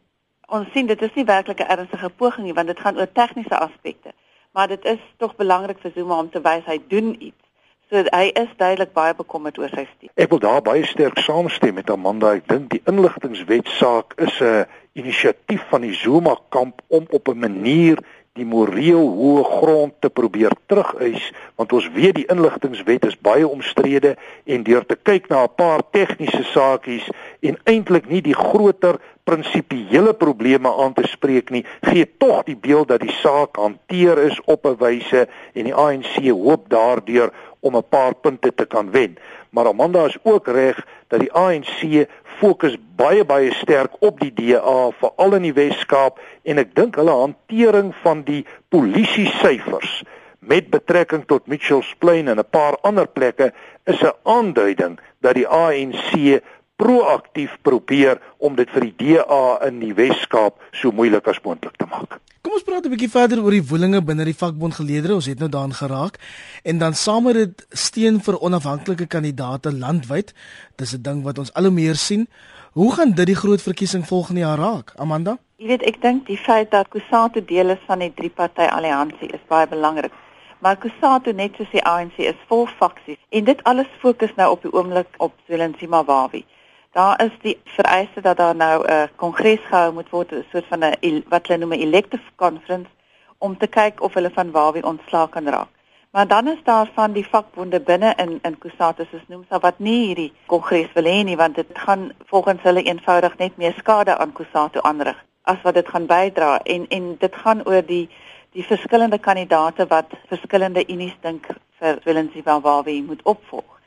ons 0.48 0.72
sien 0.74 0.86
dit 0.86 1.02
is 1.02 1.14
nie 1.16 1.26
werklik 1.26 1.60
'n 1.60 1.72
ernstige 1.76 2.10
poging 2.10 2.46
nie 2.46 2.54
want 2.54 2.68
dit 2.68 2.80
gaan 2.80 2.98
oor 2.98 3.12
tegniese 3.12 3.58
aspekte. 3.58 4.12
Maar 4.52 4.68
dit 4.68 4.86
is 4.86 5.00
tog 5.18 5.36
belangrik 5.36 5.80
vir 5.80 5.92
Zuma 5.96 6.20
om 6.20 6.30
te 6.30 6.42
wys 6.42 6.66
hy 6.66 6.82
doen 6.88 7.16
iets. 7.20 7.44
So 7.90 7.98
hy 7.98 8.30
is 8.34 8.50
duidelik 8.58 8.94
baie 8.94 9.16
bekommerd 9.16 9.58
oor 9.58 9.70
sy 9.70 9.88
steun. 9.96 10.12
Ek 10.14 10.30
wil 10.30 10.40
daar 10.40 10.62
baie 10.62 10.86
sterk 10.86 11.18
saamstem 11.18 11.74
met 11.74 11.90
Amanda. 11.90 12.34
Ek 12.34 12.48
dink 12.48 12.70
die 12.70 12.82
inligtingwet 12.86 13.68
saak 13.68 14.14
is 14.18 14.42
'n 14.42 14.66
inisiatief 14.94 15.64
van 15.70 15.82
die 15.82 15.94
Zuma 15.94 16.36
kamp 16.50 16.82
om 16.88 17.06
op 17.10 17.28
'n 17.28 17.40
manier 17.40 17.98
die 18.38 18.46
moreel 18.46 19.08
hoë 19.20 19.44
grond 19.48 19.94
te 20.04 20.10
probeer 20.10 20.54
terugeis 20.70 21.32
want 21.60 21.74
ons 21.74 21.88
weet 21.96 22.16
die 22.20 22.28
inligtingwet 22.30 23.08
is 23.10 23.18
baie 23.26 23.48
omstrede 23.48 24.16
en 24.46 24.66
deur 24.68 24.86
te 24.86 24.96
kyk 24.96 25.30
na 25.30 25.44
'n 25.44 25.56
paar 25.56 25.82
tegniese 25.92 26.44
saakies 26.54 27.10
en 27.42 27.58
eintlik 27.64 28.10
nie 28.10 28.22
die 28.22 28.38
groter 28.38 29.00
prinsipiële 29.24 30.14
probleme 30.14 30.70
aan 30.84 30.94
te 30.94 31.08
spreek 31.08 31.50
nie 31.50 31.66
gee 31.82 32.06
tog 32.18 32.44
die 32.46 32.58
beeld 32.68 32.88
dat 32.88 33.02
die 33.02 33.18
saak 33.22 33.58
hanteer 33.58 34.18
is 34.30 34.40
op 34.46 34.66
'n 34.66 34.78
wyse 34.78 35.28
en 35.54 35.64
die 35.64 35.76
ANC 35.76 36.16
hoop 36.30 36.70
daardeur 36.70 37.34
om 37.60 37.76
'n 37.76 37.90
paar 37.90 38.14
punte 38.16 38.54
te 38.54 38.66
kan 38.66 38.92
wen 38.92 39.18
maar 39.50 39.68
Amanda 39.68 40.06
is 40.06 40.18
ook 40.24 40.48
reg 40.48 40.86
dat 41.08 41.20
die 41.20 41.32
ANC 41.34 42.06
fokus 42.40 42.78
baie 42.96 43.26
baie 43.26 43.54
sterk 43.54 43.96
op 44.00 44.20
die 44.20 44.34
DA 44.34 44.92
veral 45.00 45.36
in 45.40 45.48
die 45.50 45.54
Wes-Kaap 45.54 46.20
en 46.44 46.62
ek 46.62 46.76
dink 46.76 47.00
hulle 47.00 47.16
hantering 47.16 47.92
van 48.04 48.24
die 48.28 48.46
polisie 48.70 49.28
syfers 49.42 50.02
met 50.40 50.70
betrekking 50.72 51.26
tot 51.28 51.50
Mitchells 51.52 51.92
Plain 52.00 52.28
en 52.28 52.40
'n 52.40 52.50
paar 52.50 52.78
ander 52.82 53.08
plekke 53.08 53.52
is 53.86 54.02
'n 54.02 54.16
aanduiding 54.24 55.00
dat 55.22 55.36
die 55.36 55.48
ANC 55.48 56.42
proaktief 56.76 57.58
probeer 57.62 58.22
om 58.38 58.56
dit 58.56 58.70
vir 58.70 58.82
die 58.82 58.96
DA 58.98 59.60
in 59.68 59.80
die 59.80 59.94
Wes-Kaap 59.94 60.56
so 60.72 60.92
moeilik 60.92 61.28
as 61.28 61.42
moontlik 61.44 61.76
te 61.76 61.86
maak. 61.86 62.20
Kom 62.42 62.54
ons 62.56 62.64
praat 62.64 62.86
'n 62.86 62.92
bietjie 62.94 63.12
verder 63.12 63.42
oor 63.44 63.52
die 63.52 63.68
woelinge 63.70 64.00
binne 64.02 64.24
die 64.24 64.38
vakbondgeleedere. 64.42 65.14
Ons 65.14 65.26
het 65.26 65.40
nou 65.40 65.50
daaraan 65.50 65.74
geraak. 65.74 66.16
En 66.64 66.78
dan 66.78 66.94
saam 66.94 67.24
met 67.24 67.34
dit 67.34 67.68
steun 67.70 68.22
vir 68.22 68.40
onafhanklike 68.40 69.08
kandidaate 69.08 69.74
landwyd. 69.76 70.34
Dis 70.76 70.94
'n 70.94 71.02
ding 71.02 71.24
wat 71.24 71.38
ons 71.38 71.54
al 71.54 71.64
hoe 71.64 71.72
meer 71.72 71.96
sien. 71.96 72.30
Hoe 72.72 72.94
gaan 72.94 73.12
dit 73.12 73.26
die 73.26 73.36
groot 73.36 73.62
verkiesing 73.62 74.08
volgende 74.08 74.40
jaar 74.40 74.58
raak, 74.58 74.94
Amanda? 74.96 75.38
Jy 75.56 75.68
weet, 75.68 75.84
ek 75.84 76.02
dink 76.02 76.28
die 76.28 76.38
feit 76.38 76.72
dat 76.72 76.88
Kusatu 76.88 77.46
deel 77.46 77.70
is 77.70 77.84
van 77.88 78.00
die 78.00 78.14
drie-party 78.16 78.62
alliansie 78.62 79.28
is 79.28 79.48
baie 79.48 79.68
belangrik. 79.68 80.12
Maar 80.60 80.78
Kusatu 80.78 81.34
net 81.34 81.56
soos 81.58 81.72
die 81.72 81.84
ANC 81.84 82.18
is 82.18 82.40
vol 82.48 82.68
faksies 82.68 83.18
en 83.30 83.44
dit 83.44 83.64
alles 83.64 83.88
fokus 84.00 84.36
nou 84.36 84.52
op 84.52 84.62
die 84.62 84.74
oomblik 84.74 85.08
op 85.18 85.34
Zwelensima 85.46 86.04
Wawi. 86.04 86.46
Daar 86.92 87.24
is 87.24 87.32
die 87.42 87.60
vereiste 87.64 88.22
dat 88.22 88.38
daar 88.38 88.56
nou 88.56 88.86
'n 88.88 89.10
kongres 89.16 89.60
gehou 89.70 89.94
moet 89.94 90.10
word, 90.10 90.32
'n 90.32 90.46
soort 90.52 90.66
van 90.66 90.84
'n 90.84 91.24
wat 91.30 91.48
hulle 91.48 91.60
noem 91.60 91.74
'n 91.74 91.82
elective 91.88 92.30
conference 92.36 92.90
om 93.38 93.58
te 93.58 93.68
kyk 93.68 94.02
of 94.02 94.14
hulle 94.14 94.32
van 94.34 94.52
waar 94.52 94.72
wie 94.72 94.84
ontslae 94.84 95.30
kan 95.30 95.48
raak. 95.48 95.68
Maar 96.12 96.28
dan 96.28 96.48
is 96.48 96.64
daar 96.64 96.90
van 96.94 97.12
die 97.12 97.28
vakbonde 97.28 97.80
binne 97.80 98.14
in 98.16 98.40
in 98.42 98.58
Kusatu 98.58 99.06
soos 99.12 99.28
noem 99.28 99.46
sa 99.50 99.60
wat 99.60 99.80
nie 99.80 100.06
hierdie 100.06 100.34
kongres 100.46 100.94
wil 100.94 101.04
hê 101.04 101.24
nie 101.24 101.38
want 101.38 101.56
dit 101.56 101.68
gaan 101.74 102.12
volgens 102.26 102.62
hulle 102.62 102.84
eenvoudig 102.84 103.38
net 103.38 103.58
meer 103.58 103.74
skade 103.78 104.18
aan 104.18 104.34
Kusatu 104.34 104.82
aanrig 104.82 105.26
as 105.42 105.62
wat 105.62 105.74
dit 105.74 105.90
gaan 105.90 106.06
bydra 106.06 106.60
en 106.64 106.88
en 106.88 107.16
dit 107.20 107.36
gaan 107.36 107.62
oor 107.68 107.86
die 107.86 108.10
die 108.52 108.66
verskillende 108.66 109.18
kandidate 109.18 109.86
wat 109.88 110.18
verskillende 110.28 110.88
unies 110.88 111.16
dink 111.22 111.48
vir 111.80 112.02
Willemsie 112.04 112.44
van 112.44 112.62
waar 112.62 112.84
wie 112.84 113.04
moet 113.04 113.22
opvolg. 113.24 113.80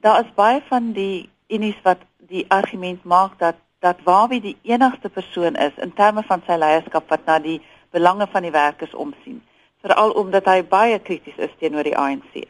Daar 0.00 0.20
is 0.24 0.34
baie 0.34 0.60
van 0.68 0.92
die 0.92 1.30
unies 1.48 1.80
wat 1.82 2.04
die 2.28 2.44
argument 2.48 3.04
maak 3.04 3.38
dat 3.38 3.56
dat 3.78 4.00
Wawie 4.04 4.40
die 4.40 4.56
enigste 4.62 5.08
persoon 5.08 5.54
is 5.54 5.76
in 5.76 5.92
terme 5.94 6.22
van 6.26 6.42
sy 6.46 6.56
leierskap 6.58 7.10
wat 7.12 7.26
na 7.26 7.38
die 7.38 7.60
belange 7.94 8.26
van 8.32 8.42
die 8.42 8.50
werkers 8.50 8.94
omsien, 8.94 9.38
veral 9.82 10.10
omdat 10.18 10.50
hy 10.50 10.62
baie 10.66 10.98
krities 10.98 11.38
is 11.38 11.54
teenoor 11.60 11.86
die 11.86 11.96
ANC. 11.96 12.42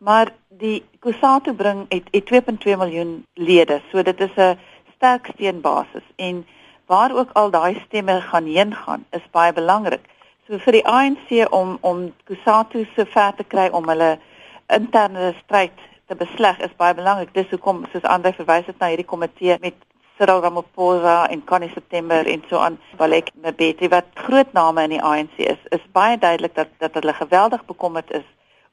Maar 0.00 0.32
die 0.48 0.82
Kusatu 1.04 1.52
bring 1.54 1.84
het, 1.92 2.08
het 2.16 2.32
2.2 2.32 2.78
miljoen 2.80 3.12
lede, 3.34 3.80
so 3.90 4.02
dit 4.02 4.20
is 4.20 4.36
'n 4.36 4.58
sterk 4.96 5.28
steunbasis 5.34 6.06
en 6.16 6.46
waar 6.86 7.12
ook 7.12 7.30
al 7.32 7.50
daai 7.50 7.80
stemme 7.84 8.20
gaan 8.20 8.46
heen 8.46 8.74
gaan, 8.74 9.04
is 9.10 9.30
baie 9.30 9.52
belangrik. 9.52 10.04
So 10.46 10.58
vir 10.58 10.72
die 10.72 10.86
ANC 10.86 11.52
om 11.52 11.78
om 11.80 12.12
Kusatu 12.24 12.86
se 12.94 13.06
ver 13.06 13.34
te 13.34 13.44
kry 13.44 13.68
om 13.72 13.88
hulle 13.88 14.18
interne 14.66 15.34
stryd 15.44 15.72
te 16.14 16.24
besleg 16.24 16.60
is 16.62 16.76
baie 16.78 16.94
belangrik. 16.94 17.32
Dis 17.34 17.50
hoekom 17.50 17.84
soos 17.92 18.06
Andre 18.06 18.32
verwys 18.36 18.68
het 18.70 18.78
na 18.78 18.90
hierdie 18.92 19.08
komitee 19.08 19.56
met 19.62 19.76
Cyril 20.18 20.42
Ramaphosa 20.44 21.26
en 21.26 21.42
Connie 21.44 21.72
September 21.74 22.26
en 22.30 22.44
so 22.48 22.60
aan 22.62 22.78
Balek 22.98 23.32
Mbete 23.34 23.88
wat 23.90 24.12
groot 24.26 24.52
name 24.54 24.84
in 24.86 24.94
die 24.94 25.02
ANC 25.02 25.40
is, 25.42 25.58
is 25.74 25.82
baie 25.92 26.18
duidelik 26.18 26.54
dat 26.54 26.70
dat 26.78 26.94
hulle 26.94 27.16
geweldig 27.18 27.64
bekommerd 27.66 28.12
is 28.20 28.26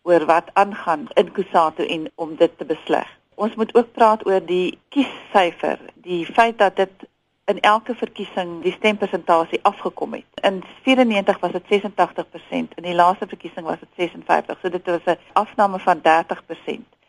oor 0.04 0.26
wat 0.30 0.54
aangaan 0.54 1.08
in 1.18 1.32
Kusatu 1.32 1.86
en 1.86 2.10
om 2.16 2.36
dit 2.36 2.54
te 2.58 2.66
besleg. 2.66 3.10
Ons 3.36 3.56
moet 3.58 3.74
ook 3.76 3.90
praat 3.98 4.26
oor 4.26 4.42
die 4.46 4.78
kiessyfer, 4.94 5.82
die 6.06 6.26
feit 6.26 6.60
dat 6.62 6.78
dit 6.78 7.10
in 7.50 7.60
elke 7.66 7.96
verkiesing 7.98 8.60
die 8.62 8.74
stempersentasie 8.78 9.60
afgekom 9.66 10.14
het. 10.14 10.46
In 10.46 10.62
94 10.86 11.40
was 11.42 11.58
dit 11.58 11.82
86%, 11.82 12.78
in 12.78 12.86
die 12.86 12.96
laaste 12.96 13.28
verkiesing 13.28 13.66
was 13.66 13.82
dit 13.82 14.12
56%, 14.14 14.62
so 14.62 14.70
dit 14.70 14.86
was 14.86 15.06
'n 15.06 15.18
afname 15.34 15.80
van 15.80 16.02
30%. 16.02 17.01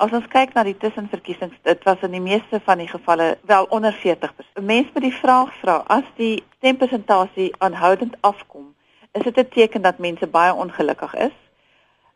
As 0.00 0.14
ons 0.16 0.24
kyk 0.32 0.54
na 0.56 0.62
die 0.64 0.78
tussenverkiesings, 0.80 1.58
dit 1.68 1.82
was 1.84 2.04
in 2.06 2.14
die 2.16 2.22
meeste 2.24 2.56
van 2.64 2.80
die 2.80 2.88
gevalle 2.88 3.34
wel 3.50 3.66
onder 3.76 3.92
40%. 3.92 4.46
Mense 4.64 4.94
met 4.94 5.02
die 5.04 5.12
vraag 5.12 5.50
vra, 5.60 5.74
as 5.92 6.06
die 6.16 6.38
stempersentasie 6.56 7.50
aanhoudend 7.60 8.14
afkom, 8.24 8.70
is 9.12 9.26
dit 9.26 9.36
'n 9.38 9.48
teken 9.56 9.82
dat 9.82 9.98
mense 9.98 10.26
baie 10.26 10.54
ongelukkig 10.54 11.14
is? 11.14 11.36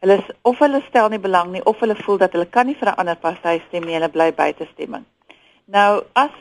Hulle 0.00 0.16
is, 0.16 0.30
of 0.42 0.58
hulle 0.58 0.80
stel 0.88 1.08
nie 1.08 1.18
belang 1.18 1.50
nie 1.52 1.64
of 1.64 1.80
hulle 1.80 1.96
voel 1.96 2.16
dat 2.16 2.32
hulle 2.32 2.46
kan 2.46 2.66
nie 2.66 2.76
vir 2.80 2.88
'n 2.88 2.96
ander 2.96 3.16
party 3.16 3.60
stem 3.66 3.84
nie, 3.84 3.94
hulle 3.94 4.08
bly 4.08 4.32
buite 4.32 4.66
stemming. 4.72 5.04
Nou, 5.64 6.04
as 6.12 6.32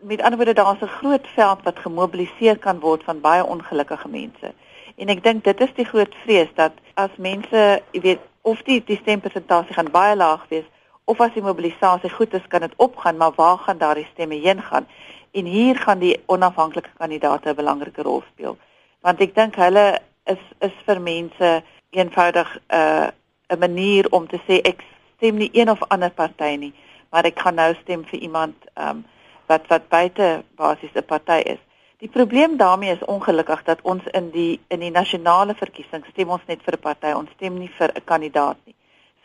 met 0.00 0.22
ander 0.22 0.38
woorde 0.38 0.54
daar's 0.54 0.80
'n 0.80 0.96
groot 1.00 1.26
veld 1.26 1.62
wat 1.62 1.78
gemobiliseer 1.78 2.58
kan 2.58 2.80
word 2.80 3.04
van 3.04 3.20
baie 3.20 3.44
ongelukkige 3.44 4.08
mense. 4.08 4.54
En 4.96 5.08
ek 5.08 5.22
dink 5.22 5.44
dit 5.44 5.60
is 5.60 5.74
die 5.74 5.84
groot 5.84 6.14
vrees 6.24 6.48
dat 6.54 6.72
as 6.94 7.10
mense, 7.16 7.82
jy 7.90 8.00
weet, 8.00 8.20
of 8.42 8.62
die 8.62 8.84
die 8.84 8.96
stempersentasie 8.96 9.74
gaan 9.74 9.90
baie 9.90 10.16
laag 10.16 10.48
wees 10.48 10.64
of 11.08 11.20
as 11.24 11.32
die 11.32 11.42
mobilisasie 11.42 12.10
goed 12.12 12.34
is, 12.36 12.46
kan 12.52 12.60
dit 12.60 12.74
opgaan, 12.76 13.16
maar 13.16 13.32
waar 13.36 13.58
gaan 13.58 13.78
daardie 13.78 14.08
stemme 14.12 14.34
heen 14.34 14.62
gaan? 14.62 14.86
En 15.32 15.44
hier 15.44 15.76
gaan 15.76 15.98
die 15.98 16.16
onafhanklike 16.26 16.90
kandidaate 16.98 17.48
'n 17.48 17.60
belangrike 17.60 18.02
rol 18.02 18.22
speel. 18.32 18.58
Want 19.00 19.20
ek 19.20 19.34
dink 19.34 19.56
hulle 19.56 20.00
is 20.24 20.42
is 20.60 20.76
vir 20.86 21.00
mense 21.00 21.62
eenvoudig 21.90 22.48
'n 22.56 22.74
uh, 22.76 23.08
'n 23.48 23.58
manier 23.58 24.06
om 24.10 24.26
te 24.28 24.40
sê 24.46 24.60
ek 24.62 24.84
stem 25.16 25.36
nie 25.36 25.50
een 25.52 25.70
of 25.70 25.82
ander 25.88 26.10
party 26.10 26.56
nie, 26.56 26.74
maar 27.10 27.24
ek 27.24 27.38
gaan 27.38 27.54
nou 27.54 27.74
stem 27.74 28.04
vir 28.04 28.18
iemand 28.18 28.54
um, 28.76 29.04
wat 29.46 29.66
wat 29.66 29.88
buite 29.88 30.44
basies 30.56 30.94
'n 30.94 31.04
party 31.04 31.40
is. 31.54 31.62
Die 31.98 32.08
probleem 32.08 32.56
daarmee 32.56 32.92
is 32.92 33.04
ongelukkig 33.04 33.64
dat 33.64 33.80
ons 33.82 34.02
in 34.12 34.30
die 34.30 34.60
in 34.68 34.80
die 34.80 34.90
nasionale 34.90 35.54
verkiesing 35.54 36.04
stem 36.10 36.28
ons 36.30 36.46
net 36.46 36.62
vir 36.62 36.74
'n 36.74 36.80
party, 36.80 37.12
ons 37.12 37.30
stem 37.30 37.58
nie 37.58 37.70
vir 37.78 37.90
'n 37.94 38.04
kandidaat 38.04 38.56
nie. 38.64 38.74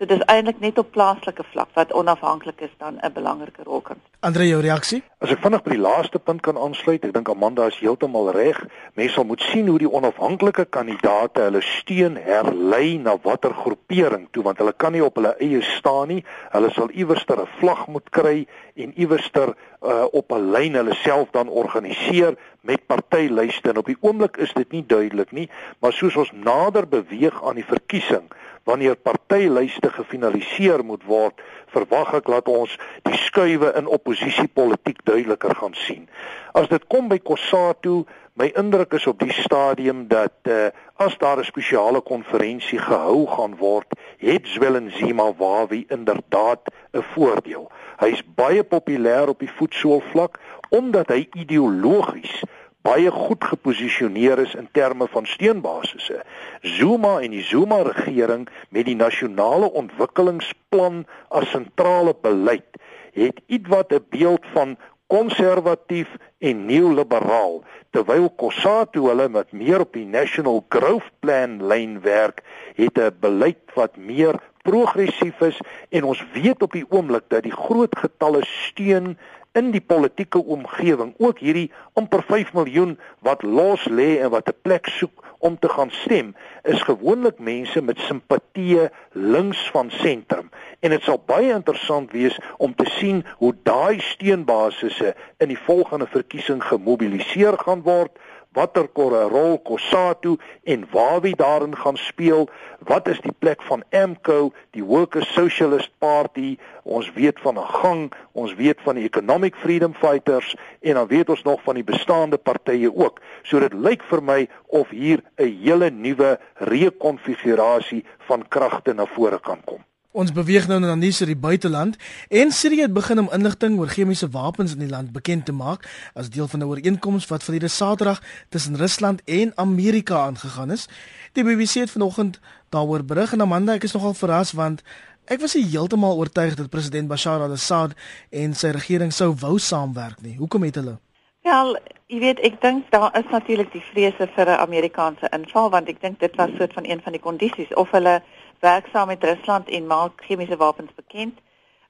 So 0.04 0.10
dis 0.12 0.26
eintlik 0.28 0.58
net 0.60 0.80
op 0.82 0.90
plaaslike 0.92 1.46
vlak 1.54 1.70
wat 1.78 1.94
onafhanklik 1.96 2.60
is 2.62 2.72
dan 2.78 2.98
'n 3.00 3.14
belangrike 3.14 3.64
rol 3.64 3.82
kan. 3.82 3.96
Andre 4.20 4.48
jou 4.48 4.62
reaksie? 4.62 5.04
As 5.18 5.32
ek 5.32 5.40
vinnig 5.40 5.64
by 5.64 5.70
die 5.70 5.80
laaste 5.80 6.20
punt 6.20 6.42
kan 6.42 6.58
aansluit, 6.58 7.06
ek 7.06 7.14
dink 7.14 7.30
Amanda 7.30 7.66
is 7.66 7.80
heeltemal 7.80 8.32
reg. 8.32 8.66
Mense 8.94 9.14
sal 9.14 9.24
moet 9.24 9.42
sien 9.42 9.68
hoe 9.68 9.78
die 9.80 9.92
onafhanklike 9.92 10.66
kandidaate 10.66 11.40
hulle 11.40 11.62
steun 11.62 12.16
herlei 12.16 12.98
na 12.98 13.16
watter 13.24 13.54
groepering 13.54 14.28
toe 14.32 14.44
want 14.44 14.58
hulle 14.58 14.74
kan 14.74 14.92
nie 14.92 15.04
op 15.04 15.16
hulle 15.16 15.36
eie 15.40 15.62
staan 15.62 16.08
nie. 16.08 16.26
Hulle 16.52 16.72
sal 16.72 16.90
iewerster 16.92 17.40
'n 17.40 17.48
vlag 17.60 17.88
moet 17.88 18.10
kry 18.10 18.48
en 18.76 18.94
iewerster 19.00 19.56
uh, 19.82 20.06
op 20.12 20.32
'n 20.32 20.52
lyn 20.52 20.74
hulle 20.74 20.96
self 20.96 21.32
dan 21.32 21.48
organiseer 21.48 22.36
met 22.62 22.88
partylyste. 22.88 23.70
En 23.70 23.78
op 23.78 23.86
die 23.86 23.98
oomblik 24.02 24.38
is 24.38 24.54
dit 24.54 24.72
nie 24.72 24.86
duidelik 24.86 25.32
nie, 25.32 25.50
maar 25.80 25.94
soos 25.94 26.16
ons 26.16 26.32
nader 26.32 26.88
beweeg 26.88 27.44
aan 27.44 27.56
die 27.56 27.66
verkiesing 27.66 28.28
wanneer 28.64 28.96
partylyste 28.96 29.90
gefinaliseer 29.92 30.84
moet 30.86 31.04
word, 31.04 31.42
verwag 31.74 32.14
ek 32.20 32.30
dat 32.32 32.48
ons 32.48 32.76
die 33.08 33.18
skuwe 33.26 33.74
in 33.80 33.90
oppositiepolitiek 33.90 35.02
duideliker 35.04 35.56
gaan 35.56 35.76
sien. 35.76 36.08
As 36.54 36.70
dit 36.72 36.86
kom 36.88 37.10
by 37.12 37.20
Kossatu, 37.20 38.04
my 38.40 38.50
indruk 38.58 38.94
is 38.98 39.08
op 39.10 39.20
die 39.22 39.34
stadium 39.34 40.08
dat 40.08 40.50
uh, 40.50 40.70
as 40.98 41.18
daar 41.18 41.40
'n 41.40 41.46
spesiale 41.46 42.02
konferensie 42.02 42.80
gehou 42.80 43.28
gaan 43.28 43.56
word, 43.58 43.90
het 44.18 44.48
Zwelenzima 44.48 45.34
Wawi 45.38 45.86
inderdaad 45.90 46.62
'n 46.94 47.06
voordeel. 47.14 47.72
Hy's 48.00 48.24
baie 48.36 48.64
populêr 48.64 49.28
op 49.28 49.40
die 49.40 49.52
voetsoolvlak 49.52 50.40
omdat 50.70 51.08
hy 51.08 51.28
ideologies 51.34 52.42
baie 52.84 53.12
goed 53.12 53.44
geposisioneer 53.44 54.40
is 54.44 54.56
in 54.60 54.68
terme 54.72 55.08
van 55.08 55.26
steunbasisse. 55.26 56.20
Zuma 56.62 57.20
en 57.24 57.32
die 57.32 57.44
Zuma 57.44 57.82
regering 57.88 58.48
met 58.70 58.86
die 58.86 58.98
nasionale 59.00 59.72
ontwikkelingsplan 59.72 61.06
as 61.30 61.50
sentrale 61.56 62.16
beleid 62.22 62.82
het 63.14 63.40
ietwat 63.48 63.94
'n 63.94 64.06
beeld 64.10 64.46
van 64.54 64.78
konservatief 65.08 66.10
en 66.40 66.66
neoliberaal 66.66 67.64
terwyl 67.94 68.30
Kossatu 68.30 69.06
hulle 69.08 69.30
met 69.30 69.52
meer 69.52 69.84
op 69.86 69.94
die 69.94 70.06
National 70.06 70.66
Growth 70.70 71.12
Plan 71.20 71.60
lyn 71.68 72.02
werk 72.02 72.42
het 72.76 72.98
'n 72.98 73.16
beleid 73.20 73.64
wat 73.74 73.98
meer 73.98 74.40
progressief 74.64 75.40
is 75.42 75.60
en 75.90 76.04
ons 76.04 76.26
weet 76.34 76.62
op 76.62 76.72
die 76.72 76.86
oomblik 76.90 77.24
dat 77.28 77.44
die 77.44 77.56
groot 77.56 77.96
getalle 77.98 78.42
steun 78.46 79.18
in 79.54 79.72
die 79.72 79.82
politieke 79.82 80.42
omgewing 80.56 81.14
ook 81.18 81.40
hierdie 81.46 81.70
amper 82.00 82.24
5 82.26 82.54
miljoen 82.58 82.96
wat 83.26 83.44
los 83.44 83.86
lê 83.86 84.18
en 84.20 84.32
wat 84.34 84.50
'n 84.50 84.62
plek 84.62 84.88
soek 84.90 85.22
om 85.44 85.60
te 85.60 85.70
gaan 85.70 85.92
stem 85.92 86.36
is 86.64 86.82
gewoonlik 86.82 87.40
mense 87.40 87.82
met 87.82 88.00
simpatieë 88.00 88.90
links 89.12 89.70
van 89.76 89.92
sentrum. 89.92 90.50
En 90.80 90.90
dit 90.90 91.04
sal 91.04 91.20
baie 91.26 91.52
interessant 91.54 92.12
wees 92.12 92.40
om 92.58 92.76
te 92.76 92.86
sien 92.98 93.26
hoe 93.38 93.56
daai 93.64 94.00
steunbasisse 94.00 95.16
in 95.38 95.48
die 95.48 95.60
volgende 95.66 96.08
verkiesing 96.08 96.64
gemobiliseer 96.64 97.58
gaan 97.58 97.84
word 97.84 98.20
watter 98.54 98.88
rol 98.94 99.58
Kossatu 99.62 100.38
en 100.64 100.86
waar 100.92 101.22
wie 101.22 101.36
daarin 101.36 101.76
gaan 101.76 101.98
speel, 101.98 102.50
wat 102.80 103.08
is 103.08 103.20
die 103.22 103.34
plek 103.40 103.62
van 103.62 103.84
AMCO, 103.92 104.52
die 104.72 104.84
Workers 104.84 105.34
Socialist 105.34 105.92
Party, 105.98 106.58
ons 106.84 107.12
weet 107.14 107.40
van 107.40 107.58
'n 107.58 107.68
gang, 107.68 108.12
ons 108.32 108.54
weet 108.56 108.80
van 108.82 108.96
die 108.96 109.04
Economic 109.04 109.56
Freedom 109.56 109.94
Fighters 109.94 110.56
en 110.82 110.94
dan 110.94 111.08
weet 111.08 111.30
ons 111.30 111.44
nog 111.44 111.62
van 111.64 111.76
die 111.76 111.84
bestaande 111.84 112.38
partye 112.38 112.96
ook. 112.96 113.20
So 113.44 113.60
dit 113.60 113.74
lyk 113.74 114.04
vir 114.04 114.24
my 114.24 114.48
of 114.68 114.90
hier 114.90 115.24
'n 115.38 115.60
hele 115.64 115.90
nuwe 115.90 116.40
rekonfigurasie 116.54 118.06
van 118.18 118.48
kragte 118.48 118.94
na 118.94 119.06
vore 119.06 119.40
kan 119.40 119.62
kom. 119.66 119.84
Ons 120.14 120.30
beweeg 120.30 120.68
nou 120.70 120.76
na 120.78 120.94
nuus 120.94 121.24
uit 121.24 121.32
die 121.32 121.40
buiteland 121.42 121.96
en 122.30 122.52
Sirië 122.54 122.84
het 122.86 122.92
begin 122.94 123.18
om 123.24 123.30
inligting 123.34 123.80
oor 123.82 123.90
chemiese 123.90 124.28
wapens 124.30 124.76
in 124.76 124.84
die 124.84 124.90
land 124.90 125.10
bekend 125.12 125.48
te 125.48 125.56
maak 125.58 125.88
as 126.14 126.30
deel 126.30 126.48
van 126.48 126.60
'n 126.60 126.70
ooreenkoms 126.70 127.26
wat 127.32 127.44
verlede 127.44 127.68
Saterdag 127.68 128.22
tussen 128.50 128.78
Rusland 128.78 129.24
en 129.26 129.52
Amerika 129.56 130.16
aangegaan 130.16 130.72
is. 130.72 130.88
Die 131.32 131.44
BBC 131.44 131.74
het 131.74 131.92
vanoggend 131.92 132.40
daaroor 132.70 133.04
berig 133.04 133.34
en 133.34 133.42
Amanda, 133.42 133.74
ek 133.74 133.84
is 133.84 133.94
nogal 133.94 134.14
verras 134.14 134.52
want 134.52 134.84
ek 135.26 135.40
was 135.40 135.54
heeltemal 135.54 136.18
oortuig 136.18 136.56
dat 136.56 136.70
president 136.70 137.08
Bashar 137.08 137.42
al-Assad 137.42 137.92
en 138.30 138.54
sy 138.54 138.68
regering 138.68 139.14
sou 139.14 139.34
wou 139.40 139.58
saamwerk 139.60 140.22
nie. 140.22 140.38
Hoekom 140.38 140.64
het 140.64 140.76
hulle? 140.76 141.00
Wel, 141.42 141.78
jy 142.08 142.20
weet, 142.20 142.40
ek 142.40 142.62
dink 142.62 142.92
daar 142.92 143.18
is 143.18 143.32
natuurlik 143.32 143.72
die 143.72 143.84
vrese 143.92 144.30
vir 144.36 144.46
'n 144.46 144.60
Amerikaanse 144.60 145.30
inval 145.32 145.70
want 145.70 145.90
ek 145.90 146.02
dink 146.02 146.20
dit 146.20 146.36
was 146.36 146.50
soort 146.58 146.74
van 146.74 146.86
een 146.86 147.02
van 147.02 147.12
die 147.12 147.22
kondisies 147.22 147.74
of 147.74 147.92
hulle 147.92 148.22
werk 148.64 148.88
saam 148.92 149.08
met 149.08 149.24
Rusland 149.24 149.70
en 149.70 149.88
maak 149.88 150.24
chemiese 150.28 150.58
wapens 150.58 150.92
bekend 150.96 151.40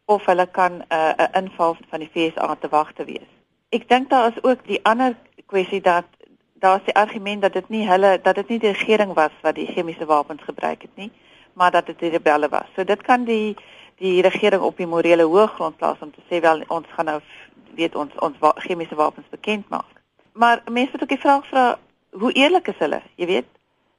of 0.05 0.25
hulle 0.25 0.47
kan 0.57 0.73
'n 0.73 0.85
uh, 0.89 1.13
'n 1.17 1.37
inval 1.41 1.77
van 1.89 1.99
die 1.99 2.13
VSA 2.13 2.55
te 2.55 2.69
wag 2.69 2.93
te 2.93 3.03
wees. 3.05 3.29
Ek 3.69 3.89
dink 3.89 4.09
daar 4.09 4.27
is 4.31 4.43
ook 4.43 4.65
die 4.65 4.79
ander 4.83 5.15
kwessie 5.45 5.81
dat 5.81 6.05
daar's 6.53 6.83
die 6.85 6.95
argument 6.95 7.41
dat 7.41 7.53
dit 7.53 7.69
nie 7.69 7.87
hulle 7.87 8.19
dat 8.21 8.35
dit 8.35 8.47
nie 8.49 8.59
die 8.59 8.71
regering 8.71 9.13
was 9.13 9.35
wat 9.41 9.55
die 9.55 9.71
chemiese 9.73 10.05
wapens 10.05 10.43
gebruik 10.43 10.81
het 10.81 10.95
nie, 10.95 11.11
maar 11.53 11.71
dat 11.71 11.85
dit 11.85 11.99
die 11.99 12.09
rebelle 12.09 12.49
was. 12.49 12.67
So 12.75 12.83
dit 12.83 13.01
kan 13.01 13.23
die 13.23 13.55
die 13.95 14.21
regering 14.21 14.61
op 14.61 14.77
die 14.77 14.87
morele 14.87 15.23
hoëgrond 15.23 15.77
plaas 15.77 15.99
om 15.99 16.11
te 16.11 16.21
sê 16.29 16.41
wel 16.41 16.63
ons 16.67 16.87
gaan 16.95 17.05
nou 17.05 17.21
weet 17.75 17.95
ons 17.95 18.13
ons 18.19 18.37
chemiese 18.55 18.95
wapens 18.95 19.29
bekend 19.29 19.69
maak. 19.69 19.93
Maar 20.33 20.61
mense 20.71 20.91
moet 20.91 21.01
ook 21.01 21.15
die 21.15 21.25
vraag 21.25 21.47
vra 21.47 21.77
hoe 22.11 22.31
eerlik 22.31 22.67
is 22.67 22.77
hulle? 22.77 23.01
Jy 23.15 23.25
weet, 23.25 23.52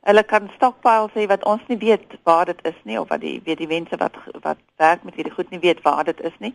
hulle 0.04 0.22
kan 0.28 0.50
stockpile 0.56 1.08
sê 1.14 1.26
wat 1.32 1.44
ons 1.48 1.62
nie 1.68 1.78
weet 1.80 2.16
waar 2.28 2.44
dit 2.50 2.60
is 2.70 2.78
nie 2.84 3.00
of 3.00 3.08
wat 3.08 3.22
die 3.24 3.40
weet 3.44 3.60
die 3.62 3.70
mense 3.70 3.96
wat 3.96 4.16
wat 4.46 4.60
werk 4.82 5.04
met 5.04 5.16
hierdie 5.16 5.32
goed 5.32 5.50
nie 5.50 5.62
weet 5.62 5.82
waar 5.82 6.04
dit 6.04 6.20
is 6.20 6.36
nie. 6.44 6.52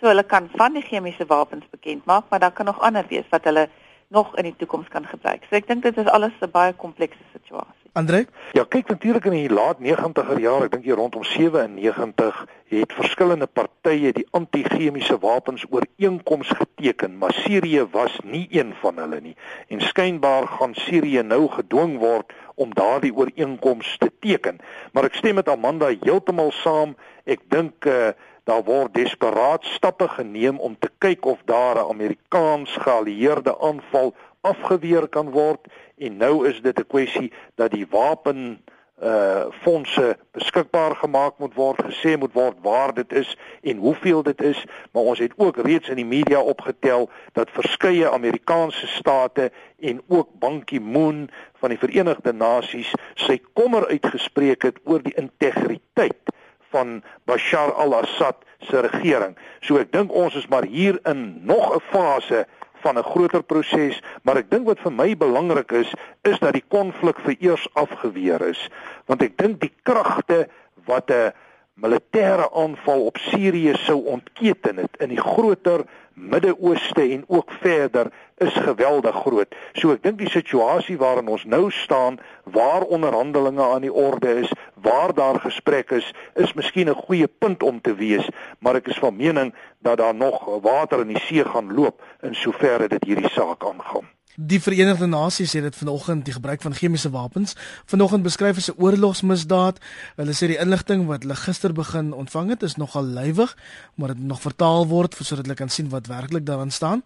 So 0.00 0.08
hulle 0.12 0.24
kan 0.24 0.48
van 0.56 0.76
die 0.76 0.84
chemiese 0.84 1.26
wapens 1.28 1.64
bekend 1.70 2.04
maak, 2.04 2.28
maar 2.28 2.40
daar 2.40 2.56
kan 2.56 2.68
nog 2.68 2.80
ander 2.80 3.06
wees 3.08 3.28
wat 3.30 3.44
hulle 3.44 3.68
nog 4.08 4.36
in 4.36 4.50
die 4.50 4.56
toekoms 4.56 4.88
kan 4.88 5.06
gebruik. 5.06 5.44
So 5.48 5.56
ek 5.56 5.68
dink 5.68 5.82
dit 5.82 5.96
is 5.96 6.12
alles 6.16 6.32
'n 6.40 6.50
baie 6.50 6.72
komplekse 6.72 7.24
situasie. 7.32 7.79
Andre? 7.92 8.26
Ja, 8.52 8.62
kyk 8.64 8.88
natuurlik 8.88 9.24
in 9.26 9.34
die 9.34 9.50
laat 9.50 9.80
90er 9.82 10.38
jare, 10.38 10.68
ek 10.68 10.76
dink 10.76 10.84
hier 10.86 10.98
rondom 11.00 11.24
97 11.26 12.44
het 12.70 12.92
verskillende 12.94 13.48
partye 13.50 14.12
die 14.14 14.26
anti-chemiese 14.36 15.16
wapens 15.18 15.64
ooreenkoms 15.74 16.52
geteken, 16.54 17.16
maar 17.18 17.34
Sirië 17.34 17.88
was 17.90 18.14
nie 18.22 18.46
een 18.54 18.70
van 18.78 19.02
hulle 19.02 19.18
nie. 19.24 19.34
En 19.68 19.82
skynbaar 19.82 20.46
gaan 20.46 20.76
Sirië 20.78 21.24
nou 21.26 21.48
gedwing 21.50 21.98
word 21.98 22.30
om 22.54 22.70
daardie 22.74 23.10
ooreenkoms 23.10 23.96
te 23.98 24.12
teken. 24.22 24.62
Maar 24.92 25.10
ek 25.10 25.18
stem 25.18 25.40
met 25.40 25.50
Amanda 25.50 25.90
heeltemal 25.90 26.54
saam. 26.62 26.94
Ek 27.26 27.42
dink 27.50 27.88
uh, 27.90 28.12
daar 28.50 28.64
word 28.66 28.94
desperaat 28.94 29.64
stappe 29.64 30.08
geneem 30.08 30.58
om 30.58 30.74
te 30.78 30.90
kyk 30.98 31.24
of 31.24 31.38
daar 31.44 31.76
'n 31.76 31.90
Amerikaans 31.94 32.70
geallieerde 32.86 33.54
aanval 33.58 34.14
afgeweer 34.40 35.08
kan 35.08 35.30
word 35.30 35.62
en 35.98 36.16
nou 36.16 36.48
is 36.48 36.58
dit 36.62 36.78
'n 36.78 36.86
kwessie 36.86 37.32
dat 37.54 37.70
die 37.70 37.86
wapen 37.90 38.58
uh 39.02 39.44
fondse 39.62 40.16
beskikbaar 40.30 40.96
gemaak 40.96 41.38
moet 41.38 41.54
word, 41.54 41.82
gesê 41.82 42.18
moet 42.18 42.32
word 42.32 42.56
waar 42.62 42.94
dit 42.94 43.12
is 43.12 43.36
en 43.62 43.76
hoeveel 43.76 44.22
dit 44.22 44.42
is, 44.42 44.64
maar 44.92 45.02
ons 45.02 45.18
het 45.18 45.32
ook 45.36 45.56
reeds 45.56 45.88
in 45.88 45.96
die 45.96 46.12
media 46.16 46.40
opgetel 46.40 47.10
dat 47.32 47.50
verskeie 47.50 48.10
Amerikaanse 48.10 48.86
state 48.86 49.52
en 49.78 50.02
ook 50.08 50.28
Ban 50.38 50.64
Ki-moon 50.64 51.30
van 51.60 51.68
die 51.68 51.78
Verenigde 51.78 52.32
Nasies 52.32 52.92
sy 53.14 53.40
kommer 53.52 53.86
uitgespreek 53.86 54.62
het 54.62 54.78
oor 54.84 55.02
die 55.02 55.14
integriteit 55.14 56.30
van 56.70 57.02
Bashar 57.24 57.72
al-Assad 57.72 58.36
se 58.68 58.80
regering. 58.80 59.36
So 59.60 59.80
ek 59.80 59.92
dink 59.92 60.12
ons 60.12 60.34
is 60.38 60.48
maar 60.48 60.64
hier 60.64 60.98
in 61.08 61.40
nog 61.46 61.74
'n 61.74 61.84
fase 61.90 62.46
van 62.80 62.98
'n 62.98 63.02
groter 63.02 63.42
proses, 63.42 64.02
maar 64.22 64.36
ek 64.36 64.50
dink 64.50 64.66
wat 64.66 64.80
vir 64.80 64.92
my 64.92 65.16
belangrik 65.16 65.72
is, 65.72 65.92
is 66.22 66.38
dat 66.38 66.52
die 66.52 66.64
konflik 66.68 67.18
vereers 67.18 67.68
afgeweer 67.72 68.40
is, 68.48 68.70
want 69.06 69.22
ek 69.22 69.36
dink 69.36 69.60
die 69.60 69.72
kragte 69.82 70.48
wat 70.86 71.10
'n 71.10 71.32
militêre 71.80 72.50
aanval 72.52 73.04
op 73.04 73.16
Sirië 73.16 73.74
sou 73.74 74.04
ontketen 74.04 74.76
het 74.76 74.96
in 74.98 75.08
die 75.08 75.20
groter 75.20 75.84
Midde-Ooste 76.14 77.00
en 77.00 77.24
ook 77.26 77.52
verder 77.60 78.10
is 78.36 78.52
geweldig 78.52 79.14
groot. 79.14 79.54
So 79.72 79.94
ek 79.94 80.02
dink 80.04 80.18
die 80.20 80.28
situasie 80.28 80.98
waarin 81.00 81.30
ons 81.32 81.46
nou 81.48 81.70
staan, 81.72 82.18
waar 82.44 82.84
onderhandelinge 82.84 83.64
aan 83.64 83.86
die 83.86 83.92
orde 83.92 84.34
is, 84.42 84.52
waar 84.74 85.14
daar 85.16 85.40
gesprek 85.40 85.94
is, 85.96 86.12
is 86.34 86.52
miskien 86.52 86.92
'n 86.92 87.02
goeie 87.06 87.28
punt 87.28 87.62
om 87.62 87.80
te 87.80 87.94
wees, 87.94 88.28
maar 88.58 88.76
ek 88.76 88.88
is 88.88 88.98
van 88.98 89.16
mening 89.16 89.54
dat 89.78 89.96
daar 89.96 90.14
nog 90.14 90.44
water 90.60 91.00
in 91.00 91.12
die 91.16 91.24
see 91.26 91.44
gaan 91.44 91.74
loop 91.74 92.02
in 92.22 92.34
soverre 92.34 92.88
dit 92.88 93.04
hierdie 93.04 93.30
saak 93.30 93.64
aangaan. 93.64 94.19
Die 94.36 94.60
Verenigde 94.62 95.06
Nasies 95.06 95.52
het 95.52 95.62
dit 95.62 95.76
vanoggend 95.76 96.24
die 96.24 96.32
gebruik 96.32 96.62
van 96.62 96.74
chemiese 96.74 97.10
wapens 97.10 97.56
vanoggend 97.90 98.22
beskryf 98.22 98.56
as 98.56 98.70
'n 98.70 98.78
oorlogsmisdaad. 98.78 99.80
Hulle 100.16 100.32
sê 100.32 100.46
die 100.46 100.58
inligting 100.58 101.06
wat 101.06 101.22
hulle 101.22 101.34
gister 101.34 101.72
begin 101.72 102.12
ontvang 102.12 102.48
het 102.48 102.62
is 102.62 102.76
nogal 102.76 103.04
lywig, 103.04 103.56
maar 103.94 104.08
dit 104.08 104.18
moet 104.18 104.28
nog 104.28 104.40
vertaal 104.40 104.86
word 104.86 105.14
sodat 105.14 105.44
hulle 105.44 105.56
kan 105.56 105.68
sien 105.68 105.88
wat 105.88 106.06
werklik 106.06 106.46
daarin 106.46 106.70
staan. 106.70 107.02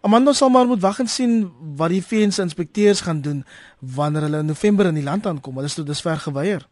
Amanda 0.00 0.32
sal 0.32 0.48
maar 0.48 0.66
moet 0.66 0.80
wag 0.80 0.98
en 0.98 1.06
sien 1.06 1.52
wat 1.76 1.88
die 1.88 2.02
VN 2.02 2.30
se 2.30 2.42
inspekteurs 2.42 3.00
gaan 3.00 3.20
doen 3.20 3.44
wanneer 3.78 4.22
hulle 4.22 4.38
in 4.38 4.46
November 4.46 4.86
in 4.86 4.94
die 4.94 5.04
land 5.04 5.26
aankom. 5.26 5.54
Hulle 5.54 5.66
is 5.66 5.74
tot 5.74 5.86
dusver 5.86 6.16
geweier. 6.16 6.66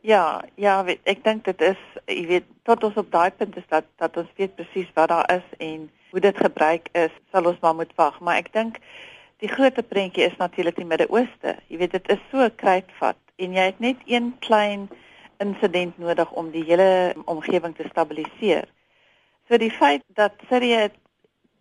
Ja, 0.00 0.44
ja, 0.54 0.84
weet, 0.84 1.00
ek 1.02 1.24
dink 1.24 1.44
dit 1.44 1.60
is, 1.60 1.78
jy 2.06 2.26
weet, 2.26 2.44
tot 2.62 2.84
ons 2.84 2.94
op 2.94 3.10
daai 3.10 3.30
punt 3.30 3.56
is 3.56 3.66
dat 3.68 3.84
dat 3.96 4.16
ons 4.16 4.28
weet 4.36 4.54
presies 4.54 4.90
wat 4.94 5.08
daar 5.08 5.34
is 5.34 5.46
en 5.58 5.90
hoe 6.10 6.20
dit 6.20 6.36
gebruik 6.36 6.88
is, 6.92 7.10
sal 7.30 7.44
ons 7.44 7.60
maar 7.60 7.74
moet 7.74 7.92
wag, 7.94 8.20
maar 8.20 8.36
ek 8.36 8.52
dink 8.52 8.78
die 9.42 9.50
groot 9.50 9.78
prentjie 9.88 10.24
is 10.24 10.36
natuurlik 10.38 10.76
die 10.78 10.86
Midde-Ooste. 10.86 11.56
Jy 11.66 11.80
weet 11.80 11.96
dit 11.96 12.10
is 12.14 12.20
so 12.30 12.46
kruitvat 12.62 13.18
en 13.42 13.56
jy 13.56 13.64
het 13.72 13.80
net 13.82 14.04
een 14.06 14.30
klein 14.44 14.86
insident 15.42 15.98
nodig 15.98 16.30
om 16.38 16.52
die 16.54 16.62
hele 16.68 17.14
omgewing 17.26 17.74
te 17.74 17.88
stabiliseer. 17.90 18.68
So 19.50 19.58
die 19.58 19.72
feit 19.74 20.04
dat 20.14 20.38
Sirië 20.46 20.92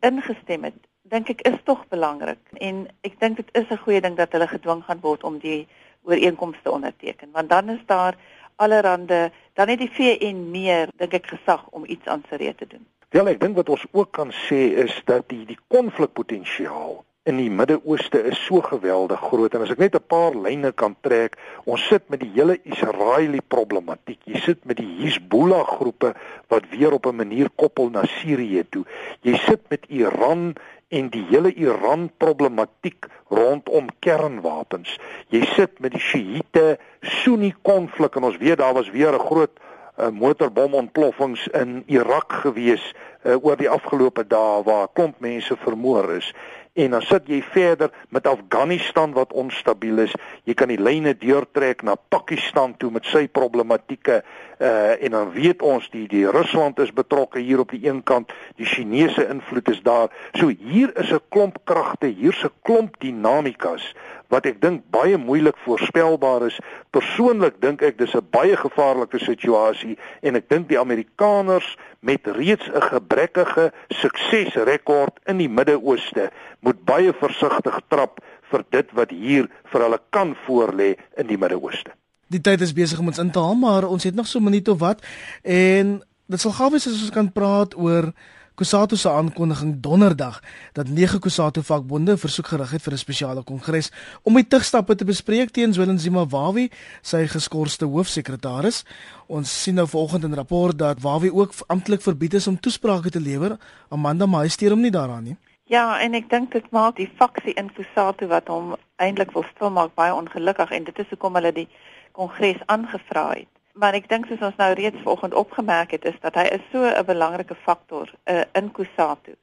ingestem 0.05 0.69
het, 0.69 0.77
dink 1.09 1.31
ek 1.33 1.41
is 1.49 1.57
tog 1.65 1.81
belangrik 1.89 2.41
en 2.61 2.85
ek 3.07 3.17
dink 3.19 3.41
dit 3.41 3.49
is 3.57 3.69
'n 3.69 3.81
goeie 3.83 4.01
ding 4.01 4.15
dat 4.15 4.31
hulle 4.31 4.47
gedwing 4.47 4.83
gaan 4.85 5.01
word 5.01 5.23
om 5.23 5.39
die 5.39 5.67
ooreenkomste 6.03 6.71
onderteken 6.71 7.31
want 7.31 7.49
dan 7.49 7.69
is 7.69 7.83
daar 7.85 8.15
allerhande 8.55 9.31
dan 9.53 9.67
het 9.67 9.79
die 9.79 9.91
VN 9.91 10.51
meer 10.51 10.89
dink 10.97 11.13
ek 11.13 11.27
gesag 11.27 11.67
om 11.69 11.83
iets 11.85 12.05
aan 12.05 12.23
Sirië 12.29 12.55
te 12.55 12.67
doen. 12.67 12.85
Wel 13.09 13.27
ek 13.27 13.39
dink 13.39 13.55
wat 13.55 13.69
ons 13.69 13.85
ook 13.91 14.11
kan 14.11 14.31
sê 14.31 14.77
is 14.85 15.01
dat 15.05 15.29
die 15.29 15.45
die 15.45 15.59
konflikpotensiaal 15.67 17.03
in 17.29 17.37
die 17.37 17.51
Midde-Ooste 17.53 18.17
is 18.31 18.39
so 18.47 18.63
geweldig 18.65 19.19
groot 19.21 19.53
en 19.53 19.61
as 19.61 19.69
ek 19.73 19.81
net 19.83 19.95
'n 19.95 20.09
paar 20.09 20.33
lyne 20.33 20.71
kan 20.73 20.95
trek, 21.05 21.37
ons 21.69 21.83
sit 21.87 22.09
met 22.09 22.19
die 22.19 22.31
hele 22.33 22.57
Israeliese 22.65 23.45
problematiek. 23.47 24.17
Jy 24.25 24.39
sit 24.41 24.65
met 24.65 24.77
die 24.77 24.89
Hezbollah 25.03 25.67
groepe 25.67 26.15
wat 26.49 26.69
weer 26.71 26.93
op 26.93 27.05
'n 27.05 27.15
manier 27.15 27.49
koppel 27.55 27.89
na 27.89 28.05
Sirië 28.05 28.65
toe. 28.69 28.85
Jy 29.21 29.37
sit 29.37 29.61
met 29.69 29.85
Iran 29.89 30.55
en 30.89 31.09
die 31.09 31.25
hele 31.29 31.53
Iran 31.53 32.09
problematiek 32.17 33.05
rondom 33.29 33.87
kernwapens. 33.99 34.97
Jy 35.29 35.45
sit 35.45 35.79
met 35.79 35.91
die 35.91 36.01
Shiite 36.01 36.79
Sunni 37.01 37.53
konflik 37.61 38.15
en 38.15 38.23
ons 38.23 38.37
weet 38.37 38.57
daar 38.57 38.73
was 38.73 38.89
weer 38.89 39.13
'n 39.13 39.19
groot 39.19 39.59
uh, 39.99 40.09
motorbomontploffings 40.09 41.47
in 41.47 41.83
Irak 41.85 42.33
gewees 42.33 42.93
uh, 43.23 43.35
oor 43.43 43.57
die 43.57 43.69
afgelope 43.69 44.27
dae 44.27 44.63
waar 44.63 44.87
klomp 44.93 45.19
mense 45.19 45.55
vermoor 45.57 46.11
is 46.13 46.33
en 46.73 46.93
dan 46.95 47.01
sit 47.01 47.27
jy 47.27 47.41
verder 47.51 47.91
met 48.09 48.27
Afghanistan 48.27 49.11
wat 49.13 49.33
onstabiel 49.33 50.05
is. 50.05 50.13
Jy 50.47 50.55
kan 50.55 50.71
die 50.71 50.79
lyne 50.79 51.13
deurtrek 51.19 51.83
na 51.83 51.95
Pakistan 51.95 52.77
toe 52.79 52.91
met 52.91 53.07
sy 53.11 53.27
problematieke 53.27 54.21
uh 54.61 54.79
en 55.01 55.15
dan 55.15 55.31
weet 55.33 55.61
ons 55.65 55.87
die 55.89 56.05
die 56.07 56.27
Rusland 56.29 56.79
is 56.79 56.93
betrokke 56.93 57.39
hier 57.39 57.59
op 57.59 57.71
die 57.73 57.87
een 57.87 58.03
kant, 58.03 58.31
die 58.55 58.65
Chinese 58.65 59.25
invloed 59.27 59.69
is 59.69 59.81
daar. 59.81 60.11
So 60.37 60.47
hier 60.47 60.93
is 60.95 61.11
'n 61.11 61.19
klomp 61.29 61.57
kragte, 61.63 62.07
hier's 62.07 62.43
'n 62.43 62.53
klomp 62.61 62.99
dinamikas 62.99 63.95
wat 64.31 64.47
ek 64.47 64.61
dink 64.63 64.85
baie 64.93 65.17
moeilik 65.19 65.57
voorspelbaar 65.65 66.47
is. 66.47 66.57
Persoonlik 66.95 67.59
dink 67.61 67.83
ek 67.83 67.97
dis 67.99 68.15
'n 68.15 68.25
baie 68.31 68.55
gevaarlike 68.55 69.19
situasie 69.19 69.97
en 70.21 70.35
ek 70.35 70.49
dink 70.49 70.69
die 70.69 70.79
Amerikaners 70.79 71.77
met 71.99 72.27
reeds 72.27 72.67
'n 72.67 72.81
gebrekkige 72.81 73.71
suksesrekord 73.89 75.19
in 75.27 75.37
die 75.37 75.49
Midde-Ooste 75.49 76.31
moet 76.61 76.85
baie 76.85 77.13
versigtig 77.13 77.81
trap 77.87 78.19
vir 78.51 78.63
dit 78.69 78.87
wat 78.93 79.09
hier 79.11 79.49
vir 79.71 79.81
hulle 79.81 79.99
kan 80.09 80.35
voorlê 80.47 80.95
in 81.17 81.27
die 81.27 81.37
Midde-Ooste. 81.37 81.91
Die 82.27 82.41
tyd 82.41 82.61
is 82.61 82.73
besig 82.73 82.99
om 82.99 83.07
ons 83.07 83.19
in 83.19 83.31
te 83.31 83.39
haal, 83.39 83.55
maar 83.55 83.83
ons 83.83 84.03
het 84.03 84.15
nog 84.15 84.27
so 84.27 84.39
'n 84.39 84.43
minuut 84.43 84.67
of 84.67 84.79
wat 84.79 85.03
en 85.43 86.01
dit 86.27 86.39
sal 86.39 86.51
gou 86.51 86.69
wees 86.71 86.87
as 86.87 87.01
ons 87.01 87.11
kan 87.11 87.31
praat 87.31 87.75
oor 87.77 88.13
Kusatu 88.61 88.95
se 88.95 89.09
aankondiging 89.09 89.79
donderdag 89.81 90.35
dat 90.77 90.87
nege 90.87 91.19
Kusatu 91.19 91.63
vakbonde 91.65 92.13
versoek 92.17 92.51
gerig 92.51 92.71
het 92.71 92.81
vir 92.81 92.93
'n 92.93 92.97
spesiale 92.97 93.43
kongres 93.43 93.89
om 94.23 94.35
die 94.35 94.47
tigstappe 94.47 94.95
te 94.95 95.05
bespreek 95.05 95.49
teen 95.49 95.73
Willem 95.73 95.97
Zimbabwe, 95.97 96.69
sy 97.01 97.27
geskorste 97.27 97.85
hoofsekretaris. 97.85 98.85
Ons 99.27 99.63
sien 99.63 99.75
nou 99.75 99.87
vanoggend 99.87 100.23
in 100.23 100.31
'n 100.31 100.35
rapport 100.35 100.77
dat 100.77 101.01
Wawi 101.01 101.31
ook 101.31 101.53
amptelik 101.67 102.01
verbied 102.01 102.33
is 102.33 102.47
om 102.47 102.59
toesprake 102.59 103.09
te 103.09 103.19
lewer. 103.19 103.57
Amanda 103.89 104.27
hy 104.27 104.47
steur 104.47 104.69
hom 104.69 104.81
nie 104.81 104.91
daaraan 104.91 105.23
nie. 105.23 105.37
Ja, 105.63 105.99
en 105.99 106.13
ek 106.13 106.29
dink 106.29 106.51
dit 106.51 106.71
maak 106.71 106.95
die 106.95 107.11
faksie 107.17 107.53
in 107.53 107.73
Kusatu 107.73 108.27
wat 108.27 108.47
hom 108.47 108.75
eintlik 108.97 109.31
wil 109.31 109.45
stilmaak 109.55 109.95
baie 109.95 110.13
ongelukkig 110.13 110.71
en 110.71 110.83
dit 110.83 110.99
is 110.99 111.09
hoekom 111.09 111.33
hulle 111.33 111.51
die 111.51 111.67
kongres 112.11 112.61
aangevra 112.65 113.29
het. 113.29 113.60
Maar 113.73 113.93
ek 113.93 114.09
dink 114.11 114.25
soos 114.27 114.41
ons 114.43 114.57
nou 114.59 114.73
reeds 114.75 114.99
vanoggend 115.03 115.33
opgemerk 115.33 115.91
het, 115.95 116.05
is 116.05 116.17
dat 116.19 116.35
hy 116.35 116.47
is 116.57 116.63
so 116.71 116.83
'n 116.83 117.05
belangrike 117.05 117.55
faktor 117.55 118.11
uh, 118.25 118.43
in 118.53 118.71
Kusatu. 118.71 119.35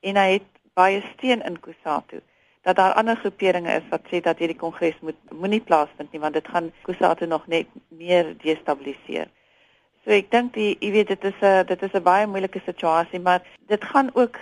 En 0.00 0.16
hy 0.16 0.32
het 0.32 0.48
baie 0.74 1.00
steun 1.12 1.42
in 1.42 1.60
Kusatu 1.60 2.20
dat 2.62 2.76
daar 2.76 2.92
ander 2.92 3.16
groeperinge 3.16 3.72
is 3.72 3.88
wat 3.88 4.04
sê 4.12 4.20
dat 4.20 4.38
hierdie 4.38 4.56
kongres 4.56 4.98
moet 5.00 5.16
moenie 5.32 5.60
plaasvind 5.60 6.12
nie 6.12 6.20
want 6.20 6.34
dit 6.34 6.48
gaan 6.48 6.72
Kusatu 6.82 7.26
nog 7.26 7.46
net 7.46 7.66
meer 7.88 8.36
destabiliseer. 8.42 9.28
So 10.04 10.10
ek 10.10 10.30
dink 10.30 10.52
die 10.54 10.76
jy 10.80 10.90
weet 10.90 11.08
dit 11.08 11.24
is 11.24 11.40
'n 11.40 11.64
dit 11.66 11.82
is 11.82 11.94
'n 11.94 12.02
baie 12.02 12.26
moeilike 12.26 12.60
situasie, 12.64 13.20
maar 13.20 13.40
dit 13.66 13.84
gaan 13.84 14.10
ook 14.14 14.38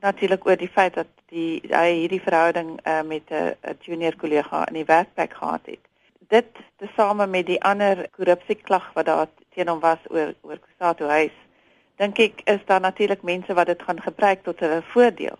natuurlik 0.00 0.46
oor 0.46 0.56
die 0.56 0.68
feit 0.68 0.94
dat 0.94 1.08
die 1.28 1.62
hy 1.70 1.92
hierdie 1.92 2.20
verhouding 2.20 2.80
uh, 2.86 3.02
met 3.02 3.30
'n 3.30 3.56
junior 3.80 4.16
kollega 4.16 4.66
in 4.68 4.74
die 4.74 4.84
werkplek 4.84 5.32
gehad 5.32 5.66
het 5.66 5.91
dit 6.32 6.60
tesame 6.80 7.26
met 7.26 7.46
die 7.46 7.60
ander 7.70 8.06
korrupsieklag 8.16 8.92
wat 8.96 9.06
daar 9.06 9.28
teen 9.54 9.68
hom 9.68 9.80
was 9.80 10.02
oor 10.08 10.34
oor 10.42 10.58
Kusato 10.58 11.08
huis 11.08 11.34
dink 12.00 12.18
ek 12.24 12.40
is 12.54 12.62
daar 12.66 12.80
natuurlik 12.80 13.22
mense 13.22 13.54
wat 13.54 13.68
dit 13.70 13.82
gaan 13.88 14.00
gebruik 14.00 14.44
tot 14.46 14.60
hulle 14.64 14.80
voordeel 14.94 15.38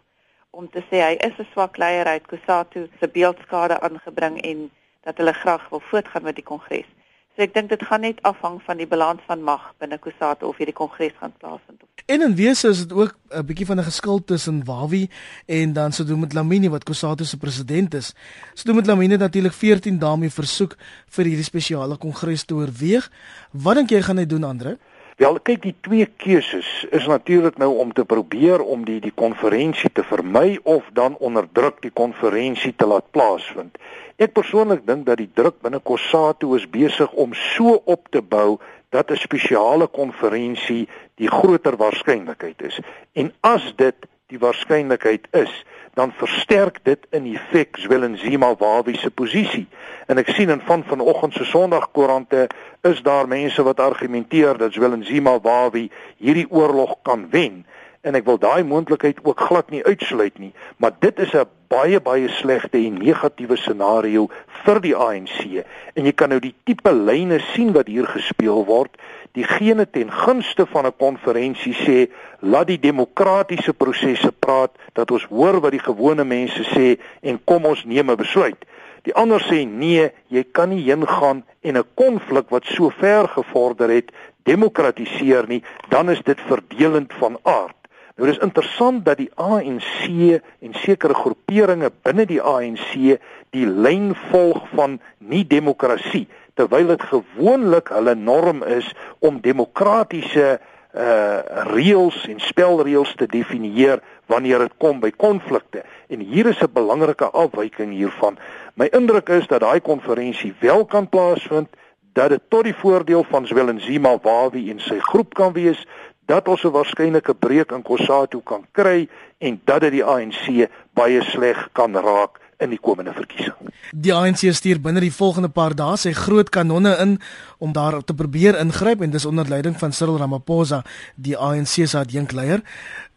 om 0.50 0.68
te 0.68 0.82
sê 0.90 1.00
hy 1.00 1.14
is 1.28 1.38
'n 1.38 1.48
swak 1.52 1.78
leier 1.82 2.06
uit 2.06 2.26
Kusato 2.32 2.86
se 3.00 3.08
beeldskade 3.08 3.80
aangebring 3.80 4.40
en 4.50 4.70
dat 5.02 5.16
hulle 5.16 5.32
graag 5.32 5.68
wil 5.68 5.80
voortgaan 5.80 6.22
met 6.22 6.34
die 6.34 6.44
kongres. 6.44 6.90
So 7.32 7.40
ek 7.40 7.54
dink 7.54 7.70
dit 7.72 7.80
gaan 7.88 8.02
net 8.04 8.18
afhang 8.28 8.58
van 8.66 8.76
die 8.76 8.86
balans 8.86 9.22
van 9.24 9.40
mag 9.40 9.70
binne 9.80 9.96
Kusatu 9.96 10.50
of 10.50 10.58
hierdie 10.60 10.76
kongres 10.76 11.14
gaan 11.16 11.32
plaasvind. 11.40 11.80
En 12.12 12.24
in 12.26 12.34
wese 12.36 12.68
is 12.68 12.82
dit 12.84 12.92
ook 12.92 13.14
'n 13.32 13.46
bietjie 13.46 13.66
van 13.66 13.80
'n 13.80 13.88
geskil 13.88 14.24
tussen 14.24 14.64
Wawi 14.64 15.08
en 15.46 15.72
dan 15.72 15.92
sou 15.92 16.06
doen 16.08 16.20
met 16.20 16.34
Lamini 16.34 16.68
wat 16.68 16.84
Kusatu 16.84 17.24
se 17.24 17.36
president 17.36 17.94
is. 17.94 18.12
Sou 18.54 18.66
doen 18.66 18.76
met 18.76 18.86
Lamini 18.86 19.16
natuurlik 19.16 19.52
14 19.52 19.98
dae 19.98 20.16
mee 20.16 20.30
versoek 20.30 20.76
vir 21.08 21.24
hierdie 21.24 21.44
spesiale 21.44 21.96
kongres 21.96 22.44
te 22.44 22.54
oorweeg. 22.54 23.10
Wat 23.52 23.74
dink 23.74 23.90
jy 23.90 24.02
gaan 24.02 24.18
hy 24.18 24.26
doen, 24.26 24.44
Andre? 24.44 24.78
Wel, 25.16 25.36
kyk, 25.44 25.60
die 25.62 25.74
twee 25.84 26.06
keuses 26.06 26.68
is 26.90 27.06
natuurlik 27.06 27.58
nou 27.60 27.74
om 27.78 27.92
te 27.92 28.04
probeer 28.08 28.62
om 28.64 28.84
die 28.88 29.00
die 29.00 29.12
konferensie 29.12 29.90
te 29.92 30.04
vermy 30.08 30.58
of 30.62 30.88
dan 30.96 31.18
onderdruk 31.20 31.82
die 31.84 31.92
konferensie 31.92 32.72
te 32.76 32.88
laat 32.88 33.10
plaasvind. 33.12 33.76
Ek 34.16 34.32
persoonlik 34.32 34.86
dink 34.88 35.04
dat 35.06 35.20
die 35.20 35.28
druk 35.28 35.58
binne 35.60 35.82
Kossatu 35.84 36.54
is 36.56 36.64
besig 36.70 37.12
om 37.12 37.34
so 37.36 37.76
op 37.84 38.08
te 38.08 38.22
bou 38.22 38.56
dat 38.88 39.10
'n 39.10 39.20
spesiale 39.20 39.86
konferensie 39.86 40.88
die 41.20 41.28
groter 41.28 41.76
waarskynlikheid 41.76 42.62
is. 42.62 42.80
En 43.12 43.32
as 43.40 43.72
dit 43.76 43.96
die 44.32 44.40
waarskynlikheid 44.40 45.28
is, 45.36 45.52
dan 45.94 46.12
versterk 46.16 46.80
dit 46.88 47.04
in 47.12 47.28
effek 47.34 47.76
Zwelenzima 47.76 48.54
Wawi 48.56 48.96
se 48.96 49.10
posisie. 49.10 49.66
En 50.08 50.20
ek 50.22 50.32
sien 50.32 50.50
in 50.50 50.62
van 50.64 50.84
vanoggend 50.88 51.36
se 51.36 51.44
Sondagkoerante 51.44 52.46
is 52.88 53.02
daar 53.04 53.28
mense 53.28 53.62
wat 53.62 53.80
argumenteer 53.80 54.56
dat 54.58 54.72
Zwelenzima 54.72 55.36
Wawi 55.40 55.90
hierdie 56.16 56.48
oorlog 56.48 56.96
kan 57.04 57.28
wen 57.30 57.62
en 58.02 58.18
ek 58.18 58.26
wil 58.26 58.38
daai 58.42 58.64
moontlikheid 58.66 59.20
ook 59.22 59.40
glad 59.46 59.68
nie 59.70 59.84
uitsluit 59.86 60.38
nie, 60.42 60.50
maar 60.82 60.94
dit 60.98 61.18
is 61.22 61.34
'n 61.38 61.46
baie 61.70 62.00
baie 62.00 62.28
slegte 62.28 62.78
en 62.78 62.98
negatiewe 62.98 63.56
scenario 63.56 64.28
vir 64.64 64.80
die 64.80 64.96
ANC. 64.96 65.64
En 65.94 66.04
jy 66.04 66.12
kan 66.12 66.28
nou 66.28 66.40
die 66.40 66.54
tipe 66.64 66.92
lyne 66.92 67.38
sien 67.54 67.72
wat 67.72 67.86
hier 67.86 68.06
gespeel 68.06 68.64
word 68.64 68.96
diegene 69.32 69.86
ten 69.90 70.10
gunste 70.12 70.66
van 70.66 70.86
'n 70.86 70.96
konferensie 70.96 71.74
sê 71.74 72.10
laat 72.40 72.66
die 72.66 72.80
demokratiese 72.80 73.72
prosesse 73.72 74.32
praat 74.32 74.72
dat 74.92 75.10
ons 75.10 75.24
hoor 75.24 75.60
wat 75.60 75.70
die 75.70 75.86
gewone 75.88 76.24
mense 76.24 76.62
sê 76.74 77.00
en 77.20 77.40
kom 77.44 77.64
ons 77.64 77.84
neem 77.84 78.10
'n 78.10 78.16
besluit. 78.16 78.64
Die 79.02 79.14
ander 79.14 79.40
sê 79.40 79.66
nee, 79.66 80.12
jy 80.28 80.44
kan 80.52 80.68
nie 80.68 80.84
heen 80.84 81.06
gaan 81.06 81.44
en 81.60 81.76
'n 81.76 81.84
konflik 81.94 82.50
wat 82.50 82.64
so 82.64 82.90
ver 82.90 83.28
gevorder 83.28 83.90
het 83.90 84.12
demokratiseer 84.42 85.44
nie, 85.48 85.62
dan 85.88 86.10
is 86.10 86.22
dit 86.22 86.40
verdelend 86.40 87.12
van 87.12 87.38
aard. 87.42 87.76
Nou 88.16 88.28
dis 88.28 88.38
interessant 88.38 89.04
dat 89.04 89.16
die 89.16 89.30
ANC 89.34 90.40
en 90.60 90.74
sekere 90.74 91.14
groeperinge 91.14 91.90
binne 92.02 92.26
die 92.26 92.42
ANC 92.42 93.18
die 93.50 93.66
lyn 93.66 94.14
volg 94.30 94.68
van 94.76 95.00
nie 95.18 95.46
demokrasie 95.46 96.28
terwyl 96.54 96.86
dit 96.86 97.02
gewoonlik 97.02 97.88
hulle 97.88 98.14
norm 98.14 98.62
is 98.62 98.94
om 99.18 99.40
demokratiese 99.40 100.60
uh 100.92 101.40
reëls 101.72 102.26
en 102.28 102.40
spelreëls 102.40 103.14
te 103.16 103.26
definieer 103.26 104.02
wanneer 104.28 104.58
dit 104.58 104.74
kom 104.76 105.00
by 105.00 105.10
konflikte. 105.16 105.84
En 106.12 106.20
hier 106.20 106.46
is 106.46 106.60
'n 106.60 106.72
belangrike 106.72 107.30
afwyking 107.30 107.92
hiervan. 107.92 108.36
My 108.74 108.88
indruk 108.92 109.28
is 109.28 109.46
dat 109.46 109.60
daai 109.60 109.80
konferensie 109.80 110.54
wel 110.60 110.84
kan 110.84 111.08
plaasvind, 111.08 111.68
dat 112.12 112.28
dit 112.28 112.40
tot 112.48 112.64
die 112.64 112.74
voordeel 112.74 113.24
van 113.24 113.46
Zwelenzima 113.46 114.18
Wawi 114.22 114.70
en 114.70 114.80
sy 114.80 114.98
groep 114.98 115.34
kan 115.34 115.52
wees, 115.52 115.86
dat 116.26 116.48
ons 116.48 116.64
'n 116.64 116.70
waarskynlike 116.70 117.34
breek 117.34 117.72
in 117.72 117.82
Kossatu 117.82 118.40
kan 118.44 118.64
kry 118.72 119.08
en 119.38 119.60
dat 119.64 119.80
dit 119.80 119.92
die 119.92 120.04
ANC 120.04 120.68
baie 120.92 121.22
sleg 121.22 121.68
kan 121.72 121.96
raak 121.96 122.40
in 122.62 122.72
die 122.74 122.80
komende 122.80 123.12
verkiesing. 123.16 123.72
Die 123.92 124.14
ANC 124.14 124.44
stuur 124.56 124.80
binne 124.80 125.02
die 125.04 125.12
volgende 125.12 125.50
paar 125.52 125.74
dae 125.76 125.96
sy 126.00 126.12
groot 126.16 126.50
kanonne 126.54 126.94
in 127.02 127.16
om 127.58 127.72
daar 127.76 128.00
te 128.04 128.14
probeer 128.14 128.58
ingryp 128.60 129.02
en 129.02 129.14
dis 129.14 129.26
onder 129.28 129.48
leiding 129.48 129.78
van 129.78 129.92
Cyril 129.92 130.18
Ramaphosa, 130.22 130.82
die 131.16 131.36
ANC 131.36 131.86
se 131.86 131.98
adjunkleier. 131.98 132.62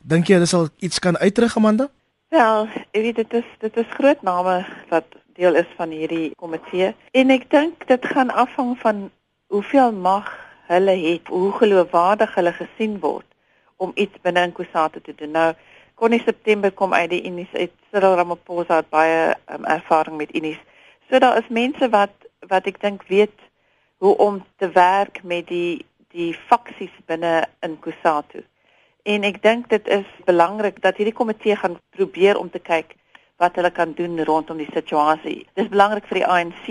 Dink 0.04 0.28
jy 0.28 0.40
hulle 0.40 0.50
sal 0.50 0.70
iets 0.84 1.00
kan 1.00 1.18
uitrig 1.18 1.58
Amanda? 1.58 1.90
Wel, 2.34 2.68
ek 2.92 3.04
weet 3.06 3.22
dit 3.22 3.38
is 3.42 3.52
dit 3.62 3.78
is 3.78 3.94
groot 3.98 4.22
name 4.26 4.58
wat 4.90 5.06
deel 5.36 5.56
is 5.56 5.70
van 5.78 5.92
hierdie 5.92 6.32
komitee 6.40 6.94
en 7.12 7.32
ek 7.34 7.50
dink 7.52 7.88
dit 7.88 8.10
gaan 8.12 8.32
afhang 8.34 8.74
van 8.82 9.06
hoeveel 9.54 9.92
mag 9.92 10.32
hulle 10.68 10.96
het, 10.98 11.28
hoe 11.28 11.52
geloofwaardig 11.60 12.36
hulle 12.36 12.54
gesien 12.58 13.00
word 13.00 13.28
om 13.78 13.92
iets 13.96 14.22
binne 14.24 14.48
in 14.48 14.54
Kusatu 14.56 15.02
te 15.02 15.14
doen. 15.16 15.32
Nou 15.36 15.50
kon 15.96 16.14
in 16.14 16.24
September 16.26 16.72
kom 16.72 16.94
uit 16.94 17.10
die 17.10 17.24
Unis 17.28 17.52
uit 17.54 17.72
Cyril 17.92 18.16
Ramaphosa 18.20 18.82
het 18.82 18.90
baie 18.90 19.36
um, 19.52 19.66
ervaring 19.66 20.18
met 20.18 20.36
Unis. 20.36 20.60
So 21.10 21.20
daar 21.20 21.38
is 21.38 21.50
mense 21.50 21.90
wat 21.90 22.14
wat 22.50 22.68
ek 22.70 22.82
dink 22.82 23.08
weet 23.10 23.36
hoe 24.04 24.18
om 24.22 24.44
te 24.62 24.70
werk 24.76 25.24
met 25.24 25.48
die 25.48 25.86
die 26.16 26.34
faksies 26.48 26.94
binne 27.10 27.48
in 27.66 27.80
Kusatu. 27.80 28.44
En 29.04 29.26
ek 29.28 29.42
dink 29.44 29.68
dit 29.70 29.88
is 29.92 30.06
belangrik 30.26 30.78
dat 30.84 30.98
hierdie 30.98 31.16
komitee 31.16 31.56
gaan 31.60 31.80
probeer 31.96 32.40
om 32.40 32.50
te 32.50 32.60
kyk 32.60 32.96
wat 33.44 33.58
hulle 33.60 33.72
kan 33.72 33.92
doen 33.98 34.24
rondom 34.24 34.58
die 34.58 34.72
situasie. 34.72 35.44
Dis 35.60 35.68
belangrik 35.72 36.08
vir 36.08 36.22
die 36.22 36.30
ANC. 36.38 36.70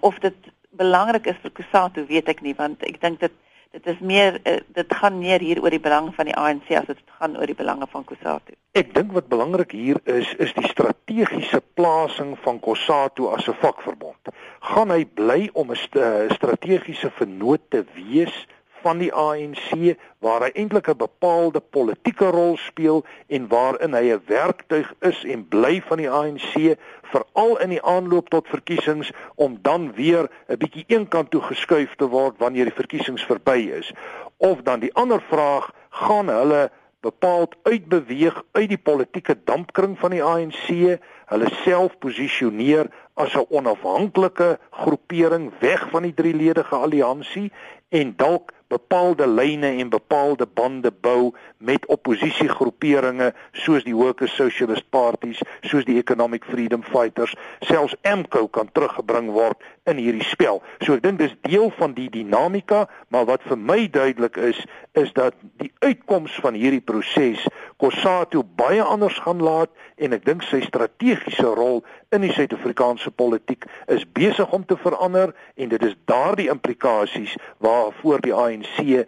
Of 0.00 0.18
dit 0.20 0.50
belangrik 0.76 1.30
is 1.32 1.40
vir 1.42 1.54
Kusatu, 1.56 2.04
weet 2.10 2.28
ek 2.28 2.42
nie 2.44 2.54
want 2.58 2.84
ek 2.84 3.00
dink 3.00 3.22
dit 3.24 3.32
dit 3.74 3.86
is 3.86 3.98
meer 3.98 4.38
uh, 4.46 4.60
dit 4.76 4.94
gaan 5.00 5.18
meer 5.18 5.42
hier 5.42 5.60
oor 5.62 5.74
die 5.74 5.82
belange 5.82 6.12
van 6.14 6.28
die 6.30 6.36
ANC 6.38 6.70
as 6.78 6.86
dit 6.86 7.00
gaan 7.18 7.36
oor 7.38 7.50
die 7.50 7.58
belange 7.58 7.88
van 7.90 8.04
Kusatu. 8.06 8.54
Ek 8.78 8.92
dink 8.94 9.12
wat 9.16 9.30
belangrik 9.32 9.74
hier 9.74 9.98
is 10.10 10.30
is 10.42 10.54
die 10.54 10.68
strategiese 10.70 11.62
plasing 11.78 12.34
van 12.46 12.60
Kusatu 12.62 13.30
as 13.34 13.48
'n 13.50 13.58
vakverbond. 13.62 14.30
Gaan 14.60 14.90
hy 14.94 15.04
bly 15.04 15.50
om 15.52 15.70
'n 15.70 15.76
st 15.76 15.98
strategiese 16.38 17.10
vennoot 17.18 17.62
te 17.70 17.84
wees 17.94 18.46
van 18.84 19.00
die 19.00 19.12
ANC 19.12 19.96
waar 20.24 20.44
hy 20.44 20.50
eintlik 20.60 20.88
'n 20.92 21.02
bepaalde 21.06 21.60
politieke 21.60 22.28
rol 22.36 22.56
speel 22.56 23.04
en 23.28 23.48
waarin 23.48 23.96
hy 23.96 24.04
'n 24.12 24.22
werktuig 24.26 24.92
is 25.00 25.24
en 25.24 25.48
bly 25.48 25.80
van 25.88 25.98
die 25.98 26.10
ANC 26.10 26.76
veral 27.12 27.56
in 27.64 27.72
die 27.76 27.82
aanloop 27.82 28.28
tot 28.28 28.48
verkiesings 28.48 29.12
om 29.34 29.58
dan 29.62 29.92
weer 29.92 30.28
'n 30.48 30.58
bietjie 30.58 30.84
eenkant 30.88 31.30
toe 31.30 31.42
geskuif 31.42 31.94
te 31.96 32.08
word 32.08 32.38
wanneer 32.38 32.64
die 32.64 32.80
verkiesings 32.82 33.24
verby 33.24 33.60
is. 33.80 33.92
Of 34.36 34.62
dan 34.62 34.80
die 34.80 34.94
ander 34.94 35.22
vraag 35.32 35.72
gaan 35.90 36.28
hulle 36.28 36.70
bepaald 37.04 37.56
uitbeweeg 37.62 38.42
uit 38.52 38.68
die 38.68 38.80
politieke 38.80 39.36
dampkring 39.44 39.98
van 39.98 40.10
die 40.10 40.22
ANC, 40.24 40.68
hulle 41.32 41.50
self 41.62 41.98
posisioneer 41.98 42.88
as 43.14 43.34
'n 43.36 43.46
onafhanklike 43.48 44.58
groepering 44.70 45.52
weg 45.60 45.88
van 45.90 46.02
die 46.02 46.14
drieledige 46.14 46.76
alliansie 46.76 47.52
en 47.88 48.16
dalk 48.16 48.52
bepaalde 48.74 49.26
lyne 49.30 49.70
en 49.78 49.92
bepaalde 49.92 50.46
bande 50.46 50.90
bou 50.90 51.32
met 51.58 51.86
oppositiegroeperinge 51.86 53.30
soos 53.64 53.86
die 53.86 53.94
Workers 53.94 54.34
Socialist 54.34 54.88
Parties, 54.90 55.42
soos 55.62 55.86
die 55.86 55.98
Economic 56.00 56.44
Freedom 56.50 56.82
Fighters, 56.82 57.34
selfs 57.60 57.94
MKO 58.02 58.48
kan 58.48 58.70
teruggebring 58.72 59.30
word 59.34 59.62
in 59.90 60.00
hierdie 60.00 60.24
spel. 60.26 60.62
So 60.82 60.96
ek 60.96 61.04
dink 61.04 61.20
dis 61.22 61.36
deel 61.46 61.70
van 61.78 61.94
die 61.96 62.08
dinamika, 62.12 62.84
maar 63.14 63.28
wat 63.30 63.44
vir 63.48 63.60
my 63.60 63.84
duidelik 63.92 64.38
is, 64.40 64.60
is 64.98 65.12
dat 65.14 65.36
die 65.62 65.70
uitkoms 65.84 66.34
van 66.42 66.58
hierdie 66.58 66.82
proses 66.84 67.44
Kossatu 67.82 68.44
baie 68.56 68.82
anders 68.82 69.18
gaan 69.22 69.42
laat 69.42 69.70
en 70.00 70.14
ek 70.16 70.24
dink 70.26 70.44
sy 70.46 70.62
strategiese 70.64 71.50
rol 71.58 71.82
in 72.14 72.22
die 72.22 72.32
Suid-Afrikaanse 72.32 73.10
politiek 73.10 73.66
is 73.90 74.06
besig 74.16 74.52
om 74.54 74.64
te 74.66 74.76
verander 74.78 75.34
en 75.54 75.68
dit 75.68 75.82
is 75.82 75.96
daardie 76.06 76.48
implikasies 76.52 77.34
waarvoor 77.58 78.22
die 78.22 78.34
ANC 78.34 78.78
uh, 78.84 79.04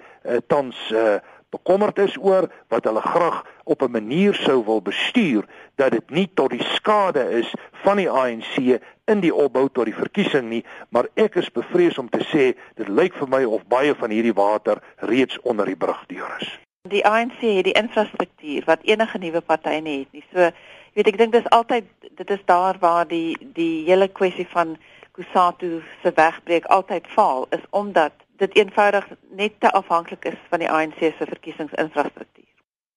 tans 0.50 0.90
uh, 0.90 1.18
bekommerd 1.54 1.98
is 2.02 2.16
oor 2.18 2.48
wat 2.72 2.84
hulle 2.84 3.00
graag 3.00 3.44
op 3.64 3.82
'n 3.82 3.90
manier 3.90 4.34
sou 4.34 4.64
wil 4.64 4.82
bestuur 4.82 5.46
dat 5.74 5.90
dit 5.90 6.10
nie 6.10 6.28
tot 6.34 6.50
die 6.50 6.66
skade 6.74 7.30
is 7.30 7.54
van 7.84 7.96
die 7.96 8.10
ANC 8.10 8.80
in 9.04 9.20
die 9.20 9.34
opbou 9.34 9.68
tot 9.72 9.84
die 9.84 9.94
verkiesing 9.94 10.48
nie, 10.48 10.64
maar 10.88 11.06
ek 11.14 11.34
is 11.34 11.50
bevrees 11.50 11.98
om 11.98 12.08
te 12.08 12.22
sê 12.32 12.54
dit 12.74 12.88
lyk 12.88 13.14
vir 13.14 13.28
my 13.28 13.44
of 13.44 13.66
baie 13.70 13.94
van 13.94 14.10
hierdie 14.10 14.34
water 14.34 14.82
reeds 14.96 15.40
onder 15.42 15.66
die 15.66 15.76
brug 15.76 16.06
deur 16.06 16.36
is. 16.40 16.58
Die 16.88 17.06
ANC 17.06 17.40
het 17.40 17.64
die 17.64 17.78
infrastruktuur 17.78 18.66
wat 18.66 18.82
enige 18.82 19.18
nuwe 19.18 19.40
party 19.40 19.78
nie 19.82 19.98
het 19.98 20.12
nie. 20.12 20.24
So 20.32 20.50
weet 20.96 21.12
ek 21.12 21.18
dink 21.20 21.34
dis 21.36 21.48
altyd 21.52 21.88
dit 22.16 22.30
is 22.32 22.44
daar 22.48 22.78
waar 22.80 23.04
die 23.08 23.36
die 23.56 23.84
hele 23.88 24.08
kwessie 24.08 24.48
van 24.52 24.76
Kusatu 25.16 25.80
se 26.02 26.12
wegbreek 26.16 26.64
altyd 26.72 27.06
faal 27.12 27.46
is 27.56 27.64
omdat 27.70 28.12
dit 28.40 28.56
eenvoudig 28.56 29.04
net 29.36 29.60
te 29.60 29.70
afhanklik 29.72 30.24
is 30.32 30.40
van 30.50 30.60
die 30.60 30.68
ANC 30.68 30.98
se 31.00 31.24
verkiesingsinfrastruktuur. 31.24 32.48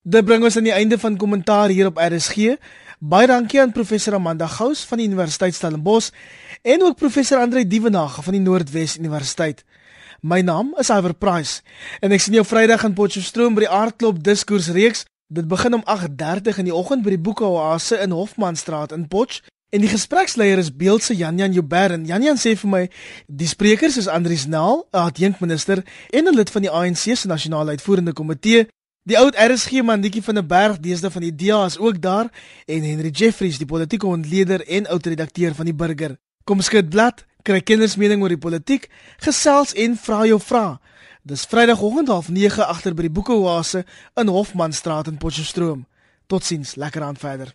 Dit 0.04 0.26
bring 0.26 0.44
ons 0.44 0.58
aan 0.58 0.68
die 0.68 0.76
einde 0.76 1.00
van 1.00 1.18
kommentaar 1.20 1.72
hier 1.72 1.92
op 1.92 2.00
RSG. 2.00 2.56
Baie 3.00 3.28
dankie 3.28 3.62
aan 3.62 3.72
professor 3.76 4.16
Amanda 4.16 4.48
Gous 4.48 4.86
van 4.88 5.00
die 5.00 5.08
Universiteit 5.08 5.56
Stellenbosch 5.56 6.10
en 6.62 6.84
ook 6.84 6.98
professor 7.00 7.40
Andre 7.40 7.66
Dievenage 7.68 8.24
van 8.24 8.36
die 8.36 8.44
Noordwes 8.44 8.98
Universiteit. 8.98 9.64
My 10.22 10.42
naam 10.42 10.74
is 10.80 10.90
Iver 10.92 11.16
Price 11.16 11.62
en 12.04 12.16
ek 12.16 12.24
sien 12.24 12.36
jou 12.36 12.44
Vrydag 12.48 12.84
in 12.88 12.96
Potchefstroom 12.96 13.56
by 13.56 13.68
die 13.68 13.72
Aardklop 13.72 14.24
Diskurs 14.24 14.72
reeks. 14.76 15.06
Dit 15.32 15.48
begin 15.48 15.74
om 15.74 15.84
8:30 15.86 16.58
in 16.58 16.66
die 16.66 16.76
oggend 16.76 17.04
by 17.04 17.10
die 17.10 17.22
Boeke 17.22 17.46
Oase 17.46 17.96
in 17.96 18.12
Hofmanstraat 18.12 18.92
in 18.92 19.08
Potch 19.08 19.42
En 19.70 19.84
die 19.84 19.90
gespreksleier 19.90 20.58
is 20.58 20.72
Beeldse 20.74 21.14
Janjan 21.14 21.54
Joubert 21.54 21.94
en 21.94 22.06
Janjan 22.10 22.40
sê 22.42 22.56
vir 22.58 22.70
my 22.70 22.80
die 23.28 23.48
sprekers 23.48 24.00
is 24.02 24.08
Andrius 24.10 24.48
Nel, 24.50 24.88
'n 24.90 24.98
adjunkminister 24.98 25.84
en 26.10 26.28
'n 26.28 26.36
lid 26.36 26.50
van 26.50 26.62
die 26.62 26.72
ANC 26.72 27.14
se 27.16 27.28
nasionale 27.28 27.70
uitvoerende 27.78 28.14
komitee. 28.14 28.68
Die 29.06 29.18
oud 29.18 29.36
RSG 29.38 29.84
mandjie 29.84 30.24
van 30.24 30.38
'n 30.38 30.48
berg 30.48 30.80
deesde 30.80 31.12
van 31.12 31.22
die 31.22 31.36
DA 31.36 31.66
is 31.66 31.78
ook 31.78 32.02
daar 32.02 32.32
en 32.66 32.82
Henry 32.82 33.10
Jeffries, 33.10 33.58
die 33.58 33.66
politieke 33.66 34.08
ontleder 34.08 34.68
en 34.68 34.88
oud-redakteur 34.88 35.56
van 35.56 35.66
die 35.66 35.74
Burger. 35.74 36.18
Kom 36.44 36.62
skud 36.62 36.90
blad, 36.90 37.26
kry 37.44 37.62
kennismening 37.62 38.22
oor 38.22 38.30
die 38.30 38.38
politiek, 38.38 38.90
gesels 39.18 39.74
en 39.74 39.98
vra 39.98 40.26
jou 40.26 40.40
vrae. 40.40 40.80
Dis 41.22 41.46
Vrydagoggend 41.46 42.08
half 42.08 42.30
9 42.30 42.64
agter 42.64 42.94
by 42.96 43.04
die 43.04 43.12
Boekeoase 43.12 43.84
in 44.16 44.30
Hofmanstraat 44.32 45.10
in 45.12 45.18
Potchefstroom. 45.20 45.86
Totsiens, 46.32 46.76
lekker 46.76 47.04
aan 47.04 47.18
verder. 47.20 47.54